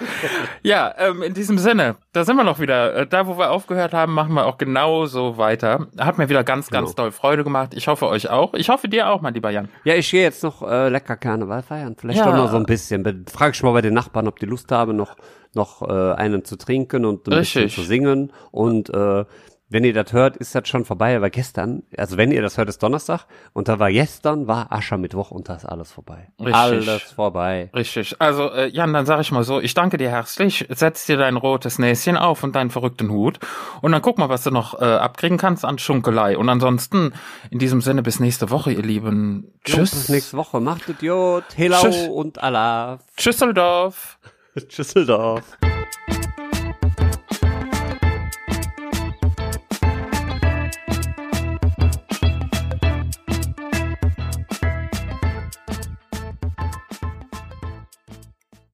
[0.64, 2.96] Ja, ähm, in diesem Sinne, da sind wir noch wieder.
[2.96, 5.88] Äh, Da, wo wir aufgehört haben, machen wir auch genauso weiter.
[5.98, 7.04] Hat mir wieder ganz, ganz Genau.
[7.04, 7.74] doll Freude gemacht.
[7.74, 8.54] Ich hoffe euch auch.
[8.54, 9.70] Ich hoffe dir auch, mein lieber Jan.
[9.84, 11.96] Ja, ich gehe jetzt noch äh, lecker Karneval feiern.
[11.98, 12.26] Vielleicht Ja.
[12.26, 13.04] doch noch so ein bisschen.
[13.04, 15.16] Be- Frag ich mal bei den Nachbarn, ob die Lust haben, noch
[15.56, 17.82] noch äh, einen zu trinken und ein bisschen Richtig.
[17.84, 18.32] zu singen.
[18.52, 19.26] Und äh,
[19.70, 22.70] wenn ihr das hört, ist das schon vorbei, aber gestern, also wenn ihr das hört,
[22.70, 26.28] ist Donnerstag und da war gestern, war Aschermittwoch und da ist alles vorbei.
[26.40, 26.56] Richtig.
[26.56, 27.70] Alles vorbei.
[27.76, 28.16] Richtig.
[28.20, 31.38] Also, äh, Jan, dann sag ich mal so, ich danke dir herzlich, setz dir dein
[31.38, 33.40] rotes Näschen auf und deinen verrückten Hut
[33.82, 36.38] und dann guck mal, was du noch äh, abkriegen kannst an Schunkelei.
[36.38, 37.14] Und ansonsten,
[37.52, 39.54] in diesem Sinne, bis nächste Woche, ihr Lieben.
[39.64, 39.92] Tschüss.
[39.92, 40.60] bis nächste Woche.
[40.60, 41.44] Macht Idiot.
[41.56, 42.08] Hello Tschüss.
[42.08, 43.00] und Allah.
[43.16, 44.18] Tschüsseldorf.
[44.68, 45.44] Tschüsseldorf.